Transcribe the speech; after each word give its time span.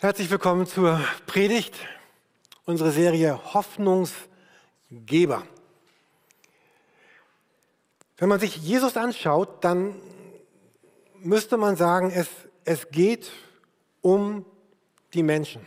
Herzlich 0.00 0.30
willkommen 0.30 0.64
zur 0.64 1.00
Predigt, 1.26 1.74
unsere 2.64 2.92
Serie 2.92 3.52
Hoffnungsgeber. 3.52 5.42
Wenn 8.16 8.28
man 8.28 8.38
sich 8.38 8.58
Jesus 8.58 8.96
anschaut, 8.96 9.64
dann 9.64 9.96
müsste 11.18 11.56
man 11.56 11.74
sagen, 11.74 12.12
es, 12.14 12.28
es 12.64 12.90
geht 12.90 13.32
um 14.00 14.44
die 15.14 15.24
Menschen. 15.24 15.66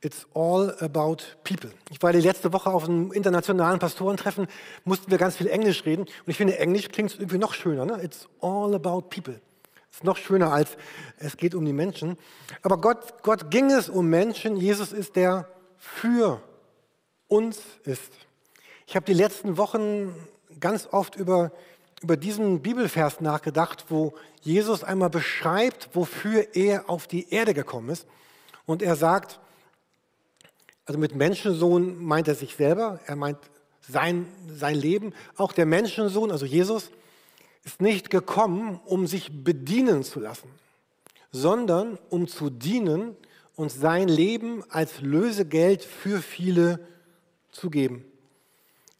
It's 0.00 0.26
all 0.34 0.76
about 0.80 1.18
people. 1.44 1.70
Ich 1.88 2.02
war 2.02 2.12
die 2.12 2.20
letzte 2.20 2.52
Woche 2.52 2.70
auf 2.70 2.88
einem 2.88 3.12
internationalen 3.12 3.78
Pastorentreffen, 3.78 4.48
mussten 4.84 5.08
wir 5.12 5.18
ganz 5.18 5.36
viel 5.36 5.46
Englisch 5.46 5.84
reden. 5.86 6.02
Und 6.02 6.26
ich 6.26 6.36
finde, 6.36 6.58
Englisch 6.58 6.88
klingt 6.88 7.14
irgendwie 7.14 7.38
noch 7.38 7.54
schöner. 7.54 7.84
Ne? 7.84 8.02
It's 8.02 8.28
all 8.40 8.74
about 8.74 9.02
people. 9.02 9.40
Ist 9.92 10.04
noch 10.04 10.16
schöner 10.16 10.52
als 10.52 10.76
es 11.18 11.36
geht 11.36 11.54
um 11.54 11.64
die 11.64 11.72
Menschen. 11.72 12.16
Aber 12.62 12.78
Gott, 12.80 13.22
Gott 13.22 13.50
ging 13.50 13.70
es 13.70 13.88
um 13.88 14.08
Menschen. 14.08 14.56
Jesus 14.56 14.92
ist 14.92 15.16
der 15.16 15.48
für 15.76 16.40
uns 17.26 17.60
ist. 17.84 18.12
Ich 18.86 18.96
habe 18.96 19.06
die 19.06 19.14
letzten 19.14 19.56
Wochen 19.56 20.14
ganz 20.60 20.88
oft 20.90 21.16
über, 21.16 21.52
über 22.02 22.16
diesen 22.16 22.62
Bibelvers 22.62 23.20
nachgedacht, 23.20 23.86
wo 23.88 24.14
Jesus 24.40 24.84
einmal 24.84 25.10
beschreibt, 25.10 25.90
wofür 25.94 26.54
er 26.54 26.88
auf 26.88 27.06
die 27.06 27.30
Erde 27.30 27.54
gekommen 27.54 27.90
ist. 27.90 28.06
Und 28.66 28.82
er 28.82 28.96
sagt, 28.96 29.40
also 30.86 30.98
mit 30.98 31.14
Menschensohn 31.14 32.02
meint 32.02 32.28
er 32.28 32.34
sich 32.34 32.54
selber, 32.56 33.00
er 33.06 33.16
meint 33.16 33.38
sein, 33.80 34.26
sein 34.48 34.74
Leben. 34.74 35.12
Auch 35.36 35.52
der 35.52 35.66
Menschensohn, 35.66 36.30
also 36.30 36.46
Jesus, 36.46 36.90
ist 37.64 37.80
nicht 37.80 38.10
gekommen, 38.10 38.80
um 38.84 39.06
sich 39.06 39.44
bedienen 39.44 40.02
zu 40.02 40.20
lassen, 40.20 40.48
sondern 41.30 41.98
um 42.08 42.28
zu 42.28 42.50
dienen 42.50 43.16
und 43.56 43.70
sein 43.72 44.08
Leben 44.08 44.62
als 44.68 45.00
Lösegeld 45.00 45.82
für 45.82 46.22
viele 46.22 46.80
zu 47.50 47.70
geben. 47.70 48.04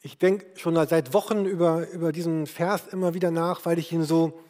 Ich 0.03 0.19
denke 0.19 0.47
schon 0.57 0.75
seit 0.87 1.13
Wochen 1.13 1.45
über, 1.45 1.89
über 1.91 2.13
diesen 2.13 2.47
Vers 2.47 2.89
immer 2.93 3.15
wieder 3.15 3.31
nach, 3.31 3.65
weil 3.67 3.79
ich 3.79 3.93
ihn 3.93 4.05
so 4.05 4.41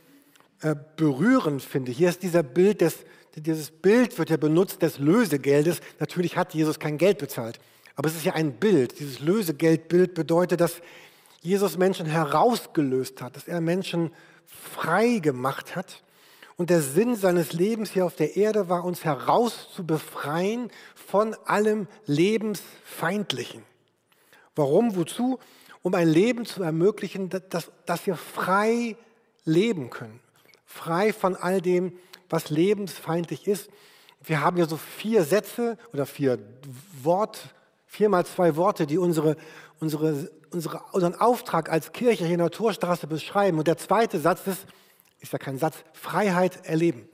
äh, 0.60 0.74
berührend 0.96 1.62
finde. 1.62 1.92
Hier 1.92 2.08
ist 2.08 2.22
dieser 2.22 2.42
Bild 2.42 2.80
des, 2.80 2.98
dieses 3.36 3.70
Bild 3.70 4.18
wird 4.18 4.30
ja 4.30 4.36
benutzt 4.36 4.82
des 4.82 4.98
Lösegeldes. 4.98 5.80
Natürlich 6.00 6.36
hat 6.36 6.54
Jesus 6.54 6.78
kein 6.78 6.98
Geld 6.98 7.18
bezahlt, 7.18 7.60
aber 7.94 8.08
es 8.08 8.16
ist 8.16 8.24
ja 8.24 8.34
ein 8.34 8.52
Bild. 8.52 8.98
Dieses 8.98 9.20
Lösegeldbild 9.20 10.14
bedeutet, 10.14 10.60
dass 10.60 10.80
Jesus 11.40 11.78
Menschen 11.78 12.06
herausgelöst 12.06 13.22
hat, 13.22 13.36
dass 13.36 13.48
er 13.48 13.60
Menschen 13.60 14.10
frei 14.46 15.18
gemacht 15.18 15.76
hat. 15.76 16.02
Und 16.56 16.70
der 16.70 16.82
Sinn 16.82 17.14
seines 17.14 17.52
Lebens 17.52 17.92
hier 17.92 18.04
auf 18.04 18.16
der 18.16 18.36
Erde 18.36 18.68
war, 18.68 18.84
uns 18.84 19.04
heraus 19.04 19.68
zu 19.72 19.86
befreien 19.86 20.70
von 20.94 21.34
allem 21.44 21.86
Lebensfeindlichen. 22.06 23.62
Warum? 24.56 24.96
Wozu? 24.96 25.38
Um 25.82 25.94
ein 25.94 26.08
Leben 26.08 26.44
zu 26.44 26.64
ermöglichen, 26.64 27.28
dass, 27.28 27.70
dass 27.86 28.06
wir 28.06 28.16
frei 28.16 28.96
leben 29.44 29.90
können. 29.90 30.18
Frei 30.66 31.12
von 31.12 31.36
all 31.36 31.62
dem, 31.62 31.92
was 32.28 32.50
lebensfeindlich 32.50 33.46
ist. 33.46 33.70
Wir 34.22 34.40
haben 34.40 34.56
ja 34.56 34.66
so 34.66 34.76
vier 34.76 35.22
Sätze 35.22 35.78
oder 35.92 36.06
vier 36.06 36.40
Wort, 37.02 37.54
viermal 37.88 38.24
zwei 38.24 38.54
Worte, 38.54 38.86
die 38.86 38.98
unsere, 38.98 39.36
unsere 39.80 40.30
unsere, 40.50 40.82
unseren 40.92 41.14
Auftrag 41.14 41.70
als 41.70 41.92
Kirche 41.92 42.24
hier 42.24 42.34
in 42.34 42.40
der 42.40 42.50
Torstraße 42.50 43.06
beschreiben. 43.06 43.58
Und 43.58 43.66
der 43.66 43.76
zweite 43.76 44.18
Satz 44.18 44.46
ist, 44.46 44.66
ist 45.20 45.32
ja 45.32 45.38
kein 45.38 45.58
Satz, 45.58 45.76
Freiheit 45.92 46.64
erleben. 46.64 47.08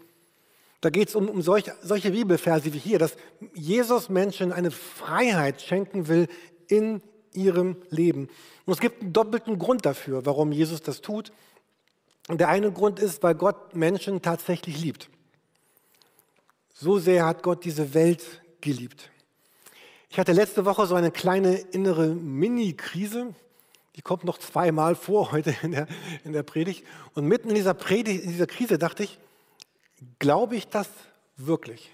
Da 0.81 0.91
geht 0.91 1.09
es 1.09 1.15
um, 1.15 1.29
um 1.29 1.41
solche, 1.41 1.75
solche 1.83 2.11
Bibelverse 2.11 2.73
wie 2.73 2.79
hier, 2.79 2.99
dass 2.99 3.17
Jesus 3.55 4.09
Menschen 4.09 4.53
eine 4.53 4.71
Freiheit 4.71 5.63
schenken 5.63 6.09
will 6.09 6.29
in 6.69 7.03
ihrem 7.33 7.77
Leben. 7.89 8.29
Und 8.67 8.75
es 8.75 8.81
gibt 8.81 9.01
einen 9.01 9.13
doppelten 9.13 9.59
Grund 9.59 9.87
dafür, 9.87 10.27
warum 10.27 10.53
Jesus 10.53 10.83
das 10.83 11.01
tut. 11.01 11.33
Und 12.29 12.39
der 12.41 12.49
eine 12.49 12.71
Grund 12.71 13.01
ist, 13.01 13.23
weil 13.23 13.35
Gott 13.35 13.75
Menschen 13.75 14.23
tatsächlich 14.23 14.81
liebt. 14.81 15.09
So 16.75 16.99
sehr 16.99 17.27
hat 17.27 17.43
Gott 17.43 17.65
diese 17.65 17.95
Welt 17.95 18.43
geliebt. 18.61 19.11
Ich 20.15 20.21
hatte 20.21 20.31
letzte 20.31 20.65
Woche 20.65 20.87
so 20.87 20.95
eine 20.95 21.11
kleine 21.11 21.57
innere 21.57 22.07
Mini-Krise. 22.07 23.35
Die 23.97 24.01
kommt 24.01 24.23
noch 24.23 24.39
zweimal 24.39 24.95
vor 24.95 25.33
heute 25.33 25.57
in 25.63 25.73
der, 25.73 25.89
in 26.23 26.33
der 26.33 26.45
Predigt. 26.45 26.87
Und 27.15 27.27
mitten 27.27 27.49
in 27.49 27.57
dieser, 27.57 27.75
Predigt, 27.75 28.23
in 28.23 28.31
dieser 28.31 28.47
Krise 28.47 28.79
dachte 28.79 29.03
ich, 29.03 29.19
glaube 30.21 30.55
ich 30.55 30.69
das 30.69 30.89
wirklich? 31.37 31.91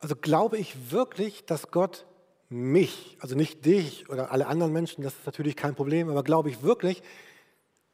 Also 0.00 0.16
glaube 0.16 0.58
ich 0.58 0.90
wirklich, 0.90 1.44
dass 1.44 1.70
Gott 1.70 2.04
mich, 2.48 3.16
also 3.20 3.36
nicht 3.36 3.64
dich 3.64 4.08
oder 4.08 4.32
alle 4.32 4.48
anderen 4.48 4.72
Menschen, 4.72 5.04
das 5.04 5.14
ist 5.14 5.26
natürlich 5.26 5.54
kein 5.54 5.76
Problem, 5.76 6.08
aber 6.08 6.24
glaube 6.24 6.50
ich 6.50 6.62
wirklich, 6.62 7.00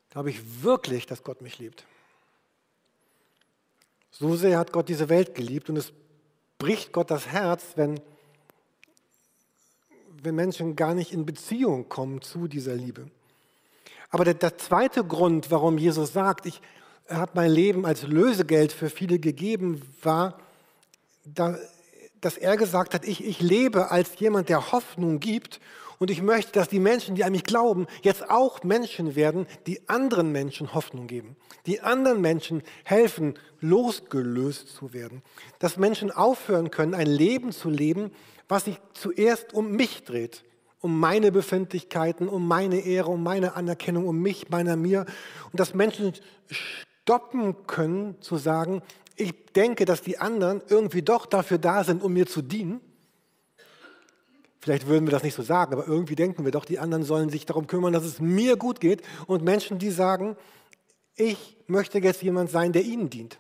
glaube 0.09 0.31
ich 0.31 0.63
wirklich, 0.63 1.05
dass 1.05 1.25
Gott 1.25 1.43
mich 1.43 1.59
liebt? 1.59 1.85
So 4.11 4.35
sehr 4.35 4.59
hat 4.59 4.73
Gott 4.73 4.89
diese 4.89 5.11
Welt 5.11 5.35
geliebt 5.35 5.69
und 5.69 5.77
es 5.77 5.93
bricht 6.61 6.93
Gott 6.93 7.11
das 7.11 7.27
Herz, 7.27 7.73
wenn, 7.75 7.99
wenn 10.23 10.37
Menschen 10.37 10.77
gar 10.77 10.95
nicht 10.95 11.13
in 11.13 11.27
Beziehung 11.27 11.89
kommen 11.89 12.23
zu 12.23 12.47
dieser 12.47 12.75
Liebe. 12.75 13.11
Aber 14.11 14.25
der, 14.25 14.35
der 14.35 14.59
zweite 14.59 15.03
Grund, 15.03 15.51
warum 15.51 15.79
Jesus 15.79 16.13
sagt, 16.13 16.47
ich 16.47 16.61
habe 17.09 17.33
mein 17.35 17.51
Leben 17.51 17.87
als 17.87 18.03
Lösegeld 18.03 18.73
für 18.73 18.91
viele 18.91 19.19
gegeben, 19.19 19.81
war, 20.03 20.39
da, 21.25 21.57
dass 22.21 22.37
er 22.37 22.57
gesagt 22.57 22.95
hat, 22.95 23.05
ich, 23.07 23.25
ich 23.25 23.41
lebe 23.41 23.91
als 23.91 24.19
jemand, 24.19 24.51
der 24.51 24.71
Hoffnung 24.71 25.19
gibt 25.19 25.61
und 26.01 26.11
ich 26.11 26.23
möchte, 26.23 26.53
dass 26.53 26.69
die 26.69 26.81
Menschen, 26.81 27.15
die 27.15 27.25
an 27.25 27.33
mich 27.33 27.45
glauben, 27.45 27.87
jetzt 28.01 28.31
auch 28.31 28.65
Menschen 28.65 29.17
werden, 29.17 29.47
die 29.67 29.87
anderen 29.87 30.33
Menschen 30.33 30.73
Hoffnung 30.73 31.07
geben, 31.07 31.37
die 31.67 31.83
anderen 31.83 32.23
Menschen 32.23 32.63
helfen, 32.85 33.35
losgelöst 33.61 34.75
zu 34.75 34.95
werden. 34.95 35.21
Dass 35.59 35.77
Menschen 35.77 36.11
aufhören 36.11 36.71
können, 36.71 36.95
ein 36.95 37.07
Leben 37.07 37.53
zu 37.53 37.69
leben, 37.69 38.13
was 38.49 38.65
sich 38.65 38.81
zuerst 38.95 39.53
um 39.53 39.73
mich 39.73 40.03
dreht, 40.05 40.43
um 40.81 40.99
meine 40.99 41.33
Befindlichkeiten, 41.33 42.31
um 42.31 42.49
meine 42.49 42.81
Ehre, 42.81 43.11
um 43.11 43.23
meine 43.23 43.55
Anerkennung, 43.55 44.09
um 44.09 44.23
mich, 44.23 44.49
meiner, 44.49 44.77
mir. 44.77 45.05
Und 45.53 45.61
dass 45.61 45.75
Menschen 45.75 46.15
stoppen 46.49 47.67
können 47.67 48.17
zu 48.23 48.39
sagen, 48.39 48.81
ich 49.17 49.35
denke, 49.55 49.85
dass 49.85 50.01
die 50.01 50.17
anderen 50.17 50.63
irgendwie 50.67 51.03
doch 51.03 51.27
dafür 51.27 51.59
da 51.59 51.85
sind, 51.85 52.03
um 52.03 52.15
mir 52.15 52.27
zu 52.27 52.41
dienen 52.41 52.81
Vielleicht 54.61 54.87
würden 54.87 55.07
wir 55.07 55.13
das 55.13 55.23
nicht 55.23 55.35
so 55.35 55.43
sagen, 55.43 55.73
aber 55.73 55.87
irgendwie 55.87 56.17
denken 56.17 56.45
wir 56.45 56.53
doch, 56.53 56.67
die 56.67 56.79
anderen 56.79 57.05
sollen 57.05 57.31
sich 57.31 57.47
darum 57.47 57.67
kümmern, 57.67 57.93
dass 57.95 58.05
es 58.05 58.21
mir 58.21 58.57
gut 58.57 58.81
geht. 58.81 59.03
Und 59.27 59.43
Menschen, 59.43 59.79
die 59.79 59.91
sagen, 59.91 60.37
ich 61.17 61.57
möchte 61.67 61.99
jetzt 61.99 62.23
jemand 62.23 62.51
sein, 62.51 62.73
der 62.73 62.83
ihnen 62.83 63.09
dient. 63.09 63.39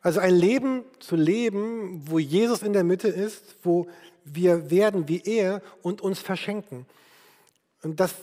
Also 0.00 0.20
ein 0.20 0.34
Leben 0.34 0.84
zu 1.00 1.16
leben, 1.16 2.02
wo 2.06 2.18
Jesus 2.18 2.62
in 2.62 2.72
der 2.72 2.84
Mitte 2.84 3.08
ist, 3.08 3.56
wo 3.62 3.88
wir 4.24 4.70
werden 4.70 5.08
wie 5.08 5.22
er 5.24 5.60
und 5.82 6.00
uns 6.00 6.18
verschenken. 6.20 6.86
Und 7.82 8.00
dass, 8.00 8.14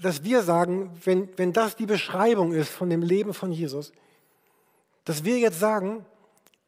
dass 0.00 0.24
wir 0.24 0.42
sagen, 0.42 0.90
wenn, 1.04 1.28
wenn 1.36 1.52
das 1.52 1.76
die 1.76 1.86
Beschreibung 1.86 2.52
ist 2.52 2.70
von 2.70 2.88
dem 2.90 3.02
Leben 3.02 3.34
von 3.34 3.52
Jesus, 3.52 3.92
dass 5.04 5.24
wir 5.24 5.38
jetzt 5.38 5.60
sagen, 5.60 6.04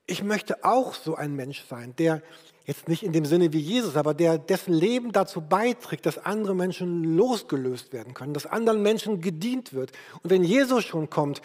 ich 0.09 0.25
möchte 0.25 0.65
auch 0.65 0.95
so 0.95 1.15
ein 1.15 1.37
Mensch 1.37 1.63
sein, 1.69 1.95
der 1.99 2.23
jetzt 2.65 2.89
nicht 2.89 3.03
in 3.03 3.13
dem 3.13 3.27
Sinne 3.27 3.53
wie 3.53 3.61
Jesus, 3.61 3.95
aber 3.95 4.15
der, 4.15 4.39
dessen 4.39 4.73
Leben 4.73 5.13
dazu 5.13 5.43
beiträgt, 5.43 6.07
dass 6.07 6.19
andere 6.19 6.55
Menschen 6.55 7.05
losgelöst 7.17 7.93
werden 7.93 8.15
können, 8.15 8.33
dass 8.33 8.47
anderen 8.47 8.83
Menschen 8.83 9.21
gedient 9.21 9.75
wird. 9.75 9.93
Und 10.23 10.31
wenn 10.31 10.43
Jesus 10.43 10.85
schon 10.85 11.11
kommt 11.11 11.43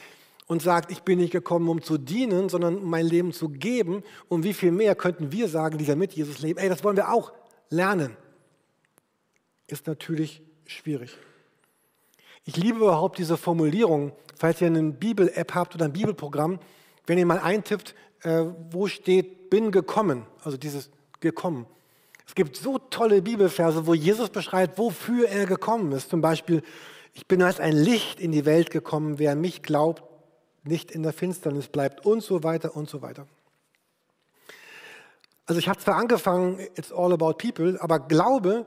und 0.48 0.62
sagt, 0.62 0.92
ich 0.92 1.04
bin 1.04 1.20
nicht 1.20 1.32
gekommen, 1.32 1.68
um 1.68 1.82
zu 1.82 1.98
dienen, 1.98 2.48
sondern 2.48 2.78
um 2.78 2.90
mein 2.90 3.06
Leben 3.06 3.34
zu 3.34 3.50
geben, 3.50 4.02
um 4.30 4.44
wie 4.44 4.54
viel 4.54 4.72
mehr 4.72 4.96
könnten 4.96 5.32
wir 5.34 5.50
sagen, 5.50 5.78
die 5.78 5.86
da 5.86 5.96
mit 5.96 6.14
Jesus 6.14 6.40
leben, 6.40 6.60
ey, 6.60 6.70
das 6.70 6.86
wollen 6.86 6.98
wir 6.98 7.12
auch 7.12 7.34
lernen, 7.70 8.16
ist 9.68 9.88
natürlich 9.88 10.42
schwierig. 10.66 11.18
Ich 12.46 12.56
liebe 12.56 12.80
überhaupt 12.80 13.18
diese 13.18 13.36
Formulierung, 13.36 14.14
falls 14.38 14.62
ihr 14.62 14.68
eine 14.68 14.84
Bibel-App 14.84 15.54
habt 15.54 15.76
oder 15.76 15.86
ein 15.86 15.94
Bibelprogramm, 15.94 16.60
wenn 17.06 17.18
ihr 17.18 17.26
mal 17.26 17.40
eintippt, 17.40 17.96
äh, 18.24 18.46
wo 18.72 18.88
steht, 18.88 19.50
bin 19.50 19.72
gekommen, 19.72 20.26
also 20.44 20.58
dieses 20.58 20.90
gekommen. 21.20 21.66
Es 22.28 22.36
gibt 22.36 22.56
so 22.56 22.78
tolle 22.78 23.22
Bibelverse, 23.22 23.86
wo 23.86 23.94
Jesus 23.94 24.30
beschreibt, 24.30 24.78
wofür 24.78 25.28
er 25.28 25.46
gekommen 25.46 25.92
ist. 25.92 26.10
Zum 26.10 26.22
Beispiel, 26.22 26.64
ich 27.14 27.28
bin 27.28 27.42
als 27.42 27.60
ein 27.60 27.74
Licht 27.74 28.20
in 28.20 28.32
die 28.32 28.46
Welt 28.46 28.72
gekommen, 28.72 29.20
wer 29.20 29.36
mich 29.36 29.62
glaubt, 29.62 30.04
nicht 30.64 30.92
in 30.92 31.04
der 31.04 31.14
Finsternis 31.14 31.68
bleibt 31.68 32.06
und 32.06 32.22
so 32.22 32.44
weiter 32.44 32.76
und 32.76 32.90
so 32.90 33.02
weiter. 33.02 33.28
Also 35.46 35.60
ich 35.60 35.68
habe 35.68 35.80
zwar 35.80 35.98
angefangen, 35.98 36.60
it's 36.76 36.92
all 36.92 37.12
about 37.12 37.34
people, 37.34 37.78
aber 37.82 38.00
Glaube 38.00 38.66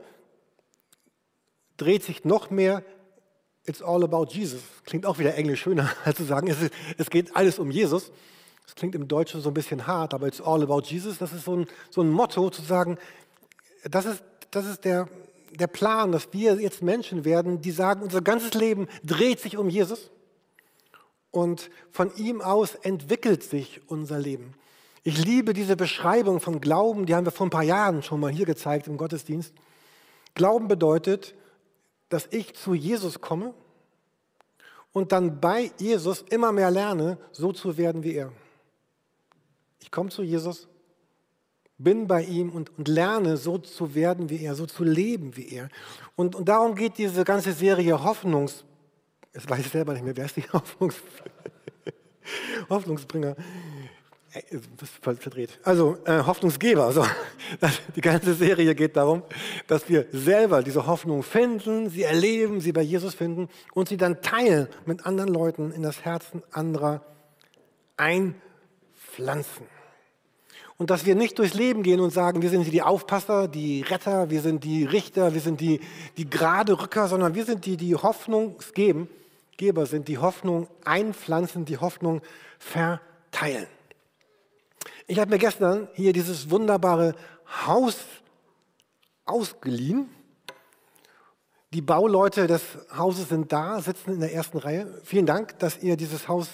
dreht 1.78 2.04
sich 2.04 2.24
noch 2.24 2.50
mehr 2.50 2.82
It's 3.66 3.82
all 3.82 4.04
about 4.04 4.26
Jesus. 4.30 4.62
Klingt 4.84 5.06
auch 5.06 5.18
wieder 5.18 5.34
englisch 5.34 5.60
schöner, 5.60 5.90
als 6.04 6.16
zu 6.16 6.24
sagen, 6.24 6.48
es, 6.48 6.56
es 6.96 7.10
geht 7.10 7.34
alles 7.34 7.58
um 7.58 7.70
Jesus. 7.70 8.12
Das 8.64 8.74
klingt 8.74 8.94
im 8.94 9.08
Deutschen 9.08 9.40
so 9.40 9.50
ein 9.50 9.54
bisschen 9.54 9.86
hart, 9.86 10.14
aber 10.14 10.26
it's 10.26 10.40
all 10.40 10.62
about 10.62 10.82
Jesus. 10.82 11.18
Das 11.18 11.32
ist 11.32 11.44
so 11.44 11.56
ein, 11.56 11.66
so 11.90 12.00
ein 12.00 12.10
Motto, 12.10 12.50
zu 12.50 12.62
sagen, 12.62 12.98
das 13.84 14.06
ist, 14.06 14.22
das 14.50 14.66
ist 14.66 14.84
der, 14.84 15.08
der 15.52 15.66
Plan, 15.66 16.12
dass 16.12 16.32
wir 16.32 16.54
jetzt 16.60 16.82
Menschen 16.82 17.24
werden, 17.24 17.60
die 17.60 17.70
sagen, 17.70 18.02
unser 18.02 18.22
ganzes 18.22 18.54
Leben 18.54 18.88
dreht 19.04 19.40
sich 19.40 19.56
um 19.56 19.68
Jesus 19.68 20.10
und 21.30 21.70
von 21.90 22.14
ihm 22.16 22.40
aus 22.40 22.74
entwickelt 22.74 23.42
sich 23.42 23.80
unser 23.88 24.18
Leben. 24.18 24.54
Ich 25.04 25.24
liebe 25.24 25.52
diese 25.52 25.76
Beschreibung 25.76 26.40
von 26.40 26.60
Glauben, 26.60 27.06
die 27.06 27.14
haben 27.14 27.26
wir 27.26 27.30
vor 27.30 27.46
ein 27.46 27.50
paar 27.50 27.62
Jahren 27.62 28.02
schon 28.02 28.18
mal 28.18 28.32
hier 28.32 28.46
gezeigt 28.46 28.88
im 28.88 28.96
Gottesdienst. 28.96 29.54
Glauben 30.34 30.66
bedeutet, 30.66 31.34
dass 32.08 32.28
ich 32.30 32.54
zu 32.54 32.74
Jesus 32.74 33.20
komme 33.20 33.54
und 34.92 35.12
dann 35.12 35.40
bei 35.40 35.70
Jesus 35.78 36.22
immer 36.30 36.52
mehr 36.52 36.70
lerne, 36.70 37.18
so 37.32 37.52
zu 37.52 37.76
werden 37.76 38.02
wie 38.02 38.14
er. 38.14 38.32
Ich 39.80 39.90
komme 39.90 40.10
zu 40.10 40.22
Jesus, 40.22 40.68
bin 41.78 42.06
bei 42.06 42.22
ihm 42.22 42.50
und, 42.50 42.76
und 42.78 42.88
lerne, 42.88 43.36
so 43.36 43.58
zu 43.58 43.94
werden 43.94 44.30
wie 44.30 44.42
er, 44.42 44.54
so 44.54 44.66
zu 44.66 44.84
leben 44.84 45.36
wie 45.36 45.48
er. 45.48 45.68
Und, 46.14 46.34
und 46.34 46.48
darum 46.48 46.74
geht 46.74 46.98
diese 46.98 47.24
ganze 47.24 47.52
Serie 47.52 48.02
Hoffnungs... 48.02 48.64
Jetzt 49.34 49.50
weiß 49.50 49.60
ich 49.60 49.68
selber 49.68 49.92
nicht 49.92 50.02
mehr, 50.04 50.16
wer 50.16 50.24
ist 50.24 50.36
die 50.36 50.48
Hoffnungs 50.52 50.96
Hoffnungsbringer? 52.68 53.36
Das 54.32 54.90
ist 54.90 55.22
verdreht. 55.22 55.58
Also 55.62 55.96
äh, 56.04 56.22
Hoffnungsgeber. 56.22 56.84
Also, 56.84 57.06
die 57.96 58.00
ganze 58.00 58.34
Serie 58.34 58.74
geht 58.74 58.96
darum, 58.96 59.22
dass 59.66 59.88
wir 59.88 60.06
selber 60.12 60.62
diese 60.62 60.86
Hoffnung 60.86 61.22
finden, 61.22 61.88
sie 61.88 62.02
erleben, 62.02 62.60
sie 62.60 62.72
bei 62.72 62.82
Jesus 62.82 63.14
finden 63.14 63.48
und 63.72 63.88
sie 63.88 63.96
dann 63.96 64.20
teilen 64.20 64.68
mit 64.84 65.06
anderen 65.06 65.32
Leuten 65.32 65.72
in 65.72 65.82
das 65.82 66.04
Herzen 66.04 66.42
anderer 66.52 67.02
einpflanzen. 67.96 69.66
Und 70.78 70.90
dass 70.90 71.06
wir 71.06 71.14
nicht 71.14 71.38
durchs 71.38 71.54
Leben 71.54 71.82
gehen 71.82 72.00
und 72.00 72.10
sagen, 72.10 72.42
wir 72.42 72.50
sind 72.50 72.70
die 72.70 72.82
Aufpasser, 72.82 73.48
die 73.48 73.80
Retter, 73.80 74.28
wir 74.28 74.42
sind 74.42 74.62
die 74.64 74.84
Richter, 74.84 75.32
wir 75.32 75.40
sind 75.40 75.60
die, 75.60 75.80
die 76.18 76.28
gerade 76.28 76.78
Rücker, 76.78 77.08
sondern 77.08 77.34
wir 77.34 77.46
sind 77.46 77.64
die, 77.64 77.78
die 77.78 77.94
Hoffnung 77.94 78.56
geben, 78.74 79.08
Geber 79.56 79.86
sind, 79.86 80.08
die 80.08 80.18
Hoffnung 80.18 80.68
einpflanzen, 80.84 81.64
die 81.64 81.78
Hoffnung 81.78 82.20
verteilen. 82.58 83.66
Ich 85.08 85.20
habe 85.20 85.30
mir 85.30 85.38
gestern 85.38 85.86
hier 85.94 86.12
dieses 86.12 86.50
wunderbare 86.50 87.14
Haus 87.64 87.96
ausgeliehen. 89.24 90.08
Die 91.72 91.80
Bauleute 91.80 92.48
des 92.48 92.62
Hauses 92.96 93.28
sind 93.28 93.52
da, 93.52 93.80
sitzen 93.80 94.14
in 94.14 94.20
der 94.20 94.32
ersten 94.32 94.58
Reihe. 94.58 95.00
Vielen 95.04 95.26
Dank, 95.26 95.60
dass 95.60 95.80
ihr 95.80 95.96
dieses 95.96 96.26
Haus 96.26 96.48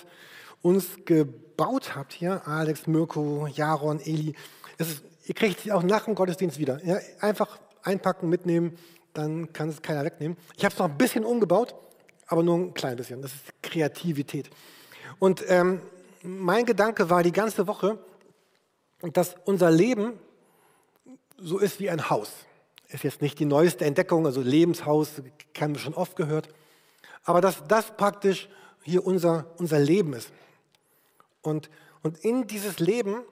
uns 0.60 0.86
gebaut 1.06 1.96
habt 1.96 2.12
hier. 2.12 2.46
Alex, 2.46 2.86
Mirko, 2.86 3.46
Jaron, 3.46 4.00
Eli. 4.00 4.34
Ist, 4.76 5.02
ihr 5.24 5.34
kriegt 5.34 5.70
auch 5.70 5.82
nach 5.82 6.04
dem 6.04 6.14
Gottesdienst 6.14 6.58
wieder. 6.58 6.84
Ja, 6.84 6.98
einfach 7.20 7.58
einpacken, 7.82 8.28
mitnehmen, 8.28 8.76
dann 9.14 9.50
kann 9.54 9.70
es 9.70 9.80
keiner 9.80 10.04
wegnehmen. 10.04 10.36
Ich 10.58 10.64
habe 10.66 10.74
es 10.74 10.78
noch 10.78 10.90
ein 10.90 10.98
bisschen 10.98 11.24
umgebaut, 11.24 11.74
aber 12.26 12.42
nur 12.42 12.58
ein 12.58 12.74
klein 12.74 12.96
bisschen. 12.96 13.22
Das 13.22 13.32
ist 13.32 13.62
Kreativität. 13.62 14.50
Und 15.18 15.42
ähm, 15.48 15.80
mein 16.22 16.66
Gedanke 16.66 17.08
war 17.08 17.22
die 17.22 17.32
ganze 17.32 17.66
Woche, 17.66 17.98
dass 19.02 19.34
unser 19.44 19.70
Leben 19.70 20.18
so 21.36 21.58
ist 21.58 21.80
wie 21.80 21.90
ein 21.90 22.08
Haus. 22.08 22.32
Ist 22.88 23.04
jetzt 23.04 23.22
nicht 23.22 23.38
die 23.38 23.44
neueste 23.44 23.84
Entdeckung, 23.84 24.26
also 24.26 24.40
Lebenshaus, 24.40 25.22
haben 25.60 25.74
wir 25.74 25.80
schon 25.80 25.94
oft 25.94 26.14
gehört. 26.16 26.48
Aber 27.24 27.40
dass 27.40 27.66
das 27.66 27.96
praktisch 27.96 28.48
hier 28.82 29.06
unser, 29.06 29.46
unser 29.58 29.78
Leben 29.78 30.12
ist. 30.12 30.32
Und, 31.40 31.70
und 32.02 32.18
in 32.18 32.46
dieses 32.46 32.78
Leben, 32.78 33.22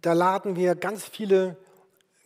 da 0.00 0.12
laden 0.12 0.56
wir 0.56 0.74
ganz 0.74 1.04
viele, 1.04 1.56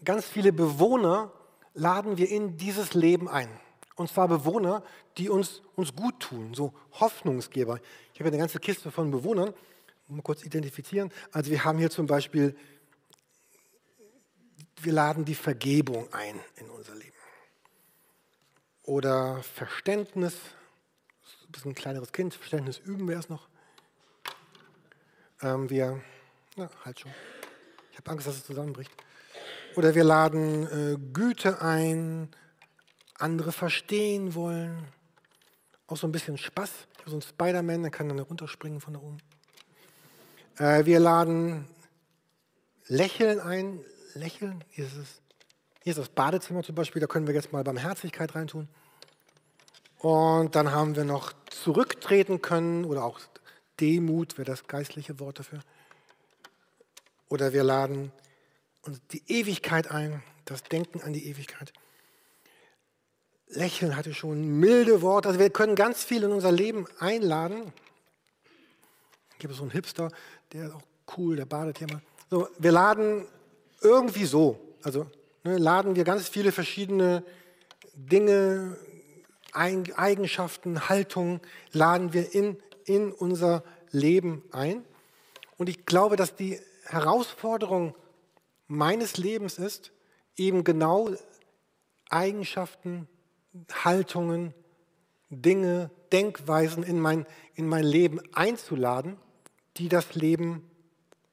ganz 0.05 0.27
viele 0.27 0.53
Bewohner, 0.53 1.33
laden 1.75 2.17
wir 2.17 2.31
in 2.31 2.57
dieses 2.57 2.95
Leben 2.95 3.29
ein. 3.29 3.49
Und 3.97 4.11
zwar 4.11 4.29
Bewohner, 4.29 4.83
die 5.19 5.29
uns, 5.29 5.63
uns 5.77 5.95
gut 5.95 6.19
tun, 6.21 6.55
so 6.55 6.73
Hoffnungsgeber. 6.93 7.79
Ich 8.15 8.21
habe 8.21 8.29
eine 8.29 8.39
ganze 8.39 8.59
Kiste 8.59 8.91
von 8.91 9.11
Bewohnern, 9.11 9.53
mal 10.13 10.23
kurz 10.23 10.45
identifizieren. 10.45 11.13
Also 11.31 11.51
wir 11.51 11.65
haben 11.65 11.79
hier 11.79 11.91
zum 11.91 12.07
Beispiel, 12.07 12.57
wir 14.81 14.93
laden 14.93 15.25
die 15.25 15.35
Vergebung 15.35 16.13
ein 16.13 16.39
in 16.57 16.69
unser 16.71 16.95
Leben. 16.95 17.13
Oder 18.83 19.43
Verständnis, 19.43 20.35
ein 21.47 21.53
bisschen 21.53 21.71
ein 21.73 21.75
kleineres 21.75 22.13
Kind, 22.13 22.35
Verständnis 22.35 22.79
üben 22.79 23.09
wir 23.09 23.19
es 23.19 23.29
noch. 23.29 23.49
Ähm, 25.41 25.71
wir, 25.71 26.03
ja, 26.57 26.71
halt 26.85 27.01
schon. 27.01 27.13
Ich 27.91 27.99
habe 27.99 28.11
Angst, 28.11 28.27
dass 28.27 28.37
es 28.37 28.45
zusammenbricht. 28.45 28.91
Oder 29.77 29.95
wir 29.95 30.05
laden 30.05 30.67
äh, 30.67 30.99
Güte 31.13 31.63
ein, 31.63 32.31
andere 33.19 33.53
verstehen 33.53 34.35
wollen. 34.35 34.89
Auch 35.87 35.97
so 35.97 36.07
ein 36.07 36.13
bisschen 36.13 36.39
Spaß. 36.39 36.71
So 37.07 37.17
ein 37.17 37.23
Spider-Man, 37.23 37.83
der 37.83 37.91
kann 37.91 38.09
dann 38.09 38.19
runterspringen 38.19 38.81
von 38.81 38.95
da 38.95 39.01
oben. 39.01 39.19
Äh, 40.63 40.87
wir 40.87 41.01
laden 41.01 41.67
Lächeln 42.87 43.41
ein. 43.41 43.85
Lächeln, 44.15 44.63
hier 44.71 44.85
ist, 44.85 44.97
es, 44.97 45.23
hier 45.83 45.91
ist 45.91 45.99
das 45.99 46.09
Badezimmer 46.09 46.63
zum 46.63 46.77
Beispiel, 46.77 47.01
da 47.01 47.09
können 47.09 47.27
wir 47.27 47.35
jetzt 47.35 47.53
mal 47.53 47.65
Barmherzigkeit 47.65 48.37
reintun. 48.37 48.69
Und 49.99 50.55
dann 50.55 50.71
haben 50.71 50.95
wir 50.95 51.05
noch 51.05 51.33
zurücktreten 51.51 52.43
können 52.43 52.85
oder 52.85 53.05
auch 53.05 53.19
Demut 53.81 54.39
wäre 54.39 54.45
das 54.45 54.69
geistliche 54.69 55.19
Wort 55.19 55.41
dafür. 55.41 55.61
Oder 57.29 57.53
wir 57.53 57.65
laden 57.65 58.13
uns 58.83 59.01
die 59.11 59.23
Ewigkeit 59.27 59.91
ein, 59.91 60.23
das 60.45 60.63
Denken 60.63 61.01
an 61.01 61.13
die 61.13 61.27
Ewigkeit. 61.27 61.73
Lächeln 63.49 63.97
hatte 63.97 64.15
schon 64.15 64.61
milde 64.61 65.03
Worte. 65.03 65.29
Also 65.29 65.41
wir 65.41 65.51
können 65.51 65.75
ganz 65.75 66.05
viel 66.05 66.23
in 66.23 66.31
unser 66.31 66.53
Leben 66.53 66.87
einladen. 67.01 67.73
Gibt 69.43 69.55
es 69.55 69.59
so 69.59 69.65
einen 69.65 69.73
Hipster, 69.73 70.09
der 70.53 70.67
ist 70.67 70.73
auch 70.73 70.83
cool, 71.19 71.35
der 71.35 71.47
badet 71.47 71.79
hier 71.79 71.89
mal. 71.89 72.01
So, 72.31 72.47
wir 72.61 72.71
laden 72.71 73.27
irgendwie 73.81 74.25
so, 74.25 74.57
also 74.85 75.11
ne, 75.43 75.59
laden 75.59 75.97
wir 75.97 76.05
ganz 76.05 76.29
viele 76.29 76.53
verschiedene 76.53 77.25
Dinge, 77.93 78.77
Eigenschaften, 79.53 80.89
Haltungen, 80.89 81.41
laden 81.73 82.13
wir 82.13 82.33
in, 82.33 82.57
in 82.85 83.11
unser 83.11 83.65
Leben 83.91 84.45
ein. 84.53 84.85
Und 85.59 85.69
ich 85.69 85.87
glaube, 85.87 86.15
dass 86.15 86.37
die 86.37 86.61
Herausforderung 86.85 87.97
meines 88.69 89.17
Lebens 89.17 89.59
ist, 89.59 89.91
eben 90.37 90.63
genau 90.63 91.11
Eigenschaften, 92.11 93.09
Haltungen, 93.83 94.55
Dinge, 95.31 95.91
Denkweisen 96.13 96.85
in 96.85 97.01
mein, 97.01 97.27
in 97.57 97.67
mein 97.67 97.83
Leben 97.83 98.21
einzuladen, 98.33 99.19
die 99.77 99.89
das 99.89 100.15
Leben 100.15 100.69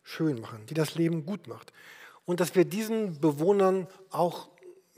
schön 0.04 0.42
machen, 0.42 0.66
die 0.68 0.74
das 0.74 0.96
Leben 0.96 1.26
gut 1.26 1.48
macht. 1.48 1.74
Und 2.26 2.40
dass 2.40 2.56
wir 2.56 2.66
diesen 2.66 3.20
Bewohnern 3.20 3.88
auch 4.12 4.50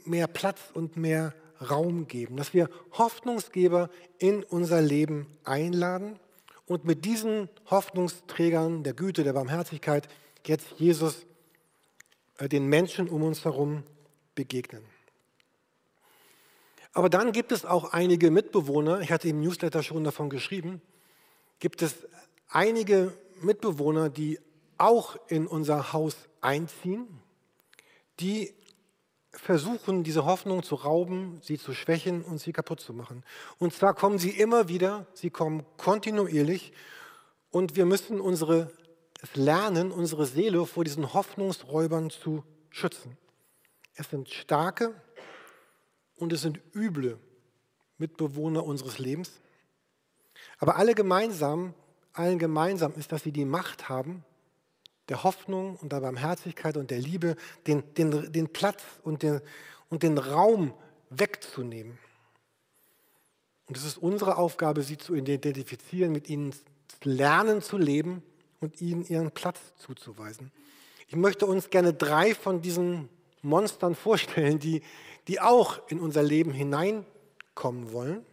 mehr 0.04 0.26
Platz 0.26 0.60
und 0.74 0.96
mehr 0.96 1.34
Raum 1.70 2.08
geben, 2.08 2.36
dass 2.36 2.54
wir 2.54 2.68
Hoffnungsgeber 2.92 3.88
in 4.18 4.42
unser 4.42 4.80
Leben 4.80 5.26
einladen 5.44 6.18
und 6.66 6.84
mit 6.84 7.04
diesen 7.04 7.48
Hoffnungsträgern 7.70 8.82
der 8.82 8.94
Güte, 8.94 9.24
der 9.24 9.32
Barmherzigkeit 9.32 10.08
jetzt 10.46 10.72
Jesus 10.78 11.26
äh, 12.38 12.48
den 12.48 12.66
Menschen 12.66 13.08
um 13.08 13.22
uns 13.22 13.44
herum 13.44 13.84
begegnen. 14.34 14.82
Aber 16.92 17.08
dann 17.08 17.32
gibt 17.32 17.52
es 17.52 17.64
auch 17.64 17.92
einige 17.92 18.30
Mitbewohner, 18.30 19.00
ich 19.00 19.12
hatte 19.12 19.28
im 19.28 19.40
Newsletter 19.40 19.82
schon 19.82 20.04
davon 20.04 20.28
geschrieben, 20.28 20.82
gibt 21.58 21.80
es 21.80 21.94
einige 22.48 23.16
Mitbewohner, 23.44 24.08
die 24.08 24.38
auch 24.78 25.16
in 25.28 25.46
unser 25.46 25.92
Haus 25.92 26.16
einziehen, 26.40 27.06
die 28.20 28.54
versuchen, 29.32 30.04
diese 30.04 30.24
Hoffnung 30.24 30.62
zu 30.62 30.74
rauben, 30.74 31.40
sie 31.42 31.58
zu 31.58 31.72
schwächen 31.72 32.22
und 32.22 32.38
sie 32.38 32.52
kaputt 32.52 32.80
zu 32.80 32.92
machen. 32.92 33.24
Und 33.58 33.72
zwar 33.72 33.94
kommen 33.94 34.18
sie 34.18 34.30
immer 34.30 34.68
wieder, 34.68 35.06
sie 35.14 35.30
kommen 35.30 35.64
kontinuierlich 35.78 36.72
und 37.50 37.76
wir 37.76 37.86
müssen 37.86 38.20
unsere, 38.20 38.70
lernen, 39.34 39.90
unsere 39.90 40.26
Seele 40.26 40.66
vor 40.66 40.84
diesen 40.84 41.14
Hoffnungsräubern 41.14 42.10
zu 42.10 42.44
schützen. 42.70 43.16
Es 43.94 44.10
sind 44.10 44.28
starke 44.28 44.94
und 46.16 46.32
es 46.32 46.42
sind 46.42 46.60
üble 46.74 47.18
Mitbewohner 47.98 48.64
unseres 48.64 48.98
Lebens. 48.98 49.40
Aber 50.58 50.76
alle 50.76 50.94
gemeinsam, 50.94 51.74
allen 52.12 52.38
gemeinsam 52.38 52.94
ist, 52.94 53.12
dass 53.12 53.22
sie 53.22 53.32
die 53.32 53.44
Macht 53.44 53.88
haben, 53.88 54.24
der 55.08 55.24
Hoffnung 55.24 55.76
und 55.76 55.92
der 55.92 56.00
Barmherzigkeit 56.00 56.76
und 56.76 56.90
der 56.90 56.98
Liebe 56.98 57.36
den, 57.66 57.82
den, 57.94 58.32
den 58.32 58.48
Platz 58.52 58.82
und 59.02 59.22
den, 59.22 59.40
und 59.88 60.02
den 60.02 60.18
Raum 60.18 60.72
wegzunehmen. 61.10 61.98
Und 63.66 63.76
es 63.76 63.84
ist 63.84 63.98
unsere 63.98 64.36
Aufgabe, 64.36 64.82
sie 64.82 64.98
zu 64.98 65.14
identifizieren, 65.14 66.12
mit 66.12 66.28
ihnen 66.28 66.54
lernen 67.02 67.62
zu 67.62 67.78
leben 67.78 68.22
und 68.60 68.80
ihnen 68.80 69.04
ihren 69.06 69.30
Platz 69.30 69.58
zuzuweisen. 69.76 70.52
Ich 71.08 71.16
möchte 71.16 71.46
uns 71.46 71.70
gerne 71.70 71.92
drei 71.92 72.34
von 72.34 72.62
diesen 72.62 73.08
Monstern 73.42 73.94
vorstellen, 73.94 74.58
die, 74.58 74.82
die 75.28 75.40
auch 75.40 75.80
in 75.88 76.00
unser 76.00 76.22
Leben 76.22 76.52
hineinkommen 76.52 77.92
wollen. 77.92 78.24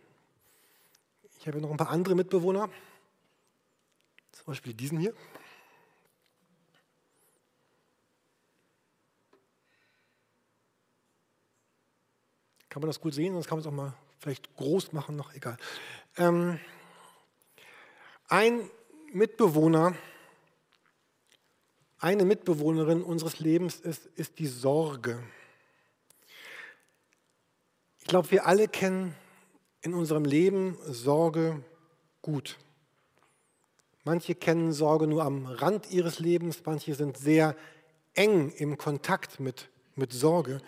Ich 1.40 1.48
habe 1.48 1.60
noch 1.60 1.72
ein 1.72 1.78
paar 1.78 1.90
andere 1.90 2.16
Mitbewohner, 2.16 2.70
Beispiel 4.50 4.74
diesen 4.74 5.00
hier. 5.00 5.14
Kann 12.70 12.82
man 12.82 12.90
das 12.90 13.00
gut 13.00 13.14
sehen, 13.14 13.34
sonst 13.34 13.48
kann 13.48 13.58
man 13.58 13.62
es 13.62 13.68
auch 13.68 13.76
mal 13.76 13.94
vielleicht 14.20 14.56
groß 14.56 14.94
machen, 14.94 15.16
noch 15.16 15.34
egal. 15.34 15.58
Ähm, 16.18 16.60
ein 18.28 18.70
Mitbewohner, 19.12 19.96
eine 22.00 22.26
Mitbewohnerin 22.26 23.02
unseres 23.02 23.40
Lebens 23.40 23.80
ist, 23.80 24.06
ist 24.16 24.38
die 24.40 24.48
Sorge. 24.48 25.24
Ich 28.00 28.06
glaube, 28.06 28.30
wir 28.32 28.46
alle 28.46 28.68
kennen 28.68 29.16
in 29.82 29.94
unserem 29.94 30.26
Leben 30.26 30.78
Sorge 30.86 31.64
gut. 32.22 32.58
Manche 34.10 34.34
kennen 34.34 34.74
Sorge 34.74 35.06
nur 35.06 35.24
am 35.24 35.46
Rand 35.46 35.92
ihres 35.92 36.18
Lebens, 36.18 36.64
manche 36.66 36.96
sind 36.96 37.16
sehr 37.16 37.56
eng 38.16 38.50
im 38.58 38.76
Kontakt 38.76 39.40
mit, 39.40 39.70
mit 39.94 40.14
Sorge. 40.14 40.62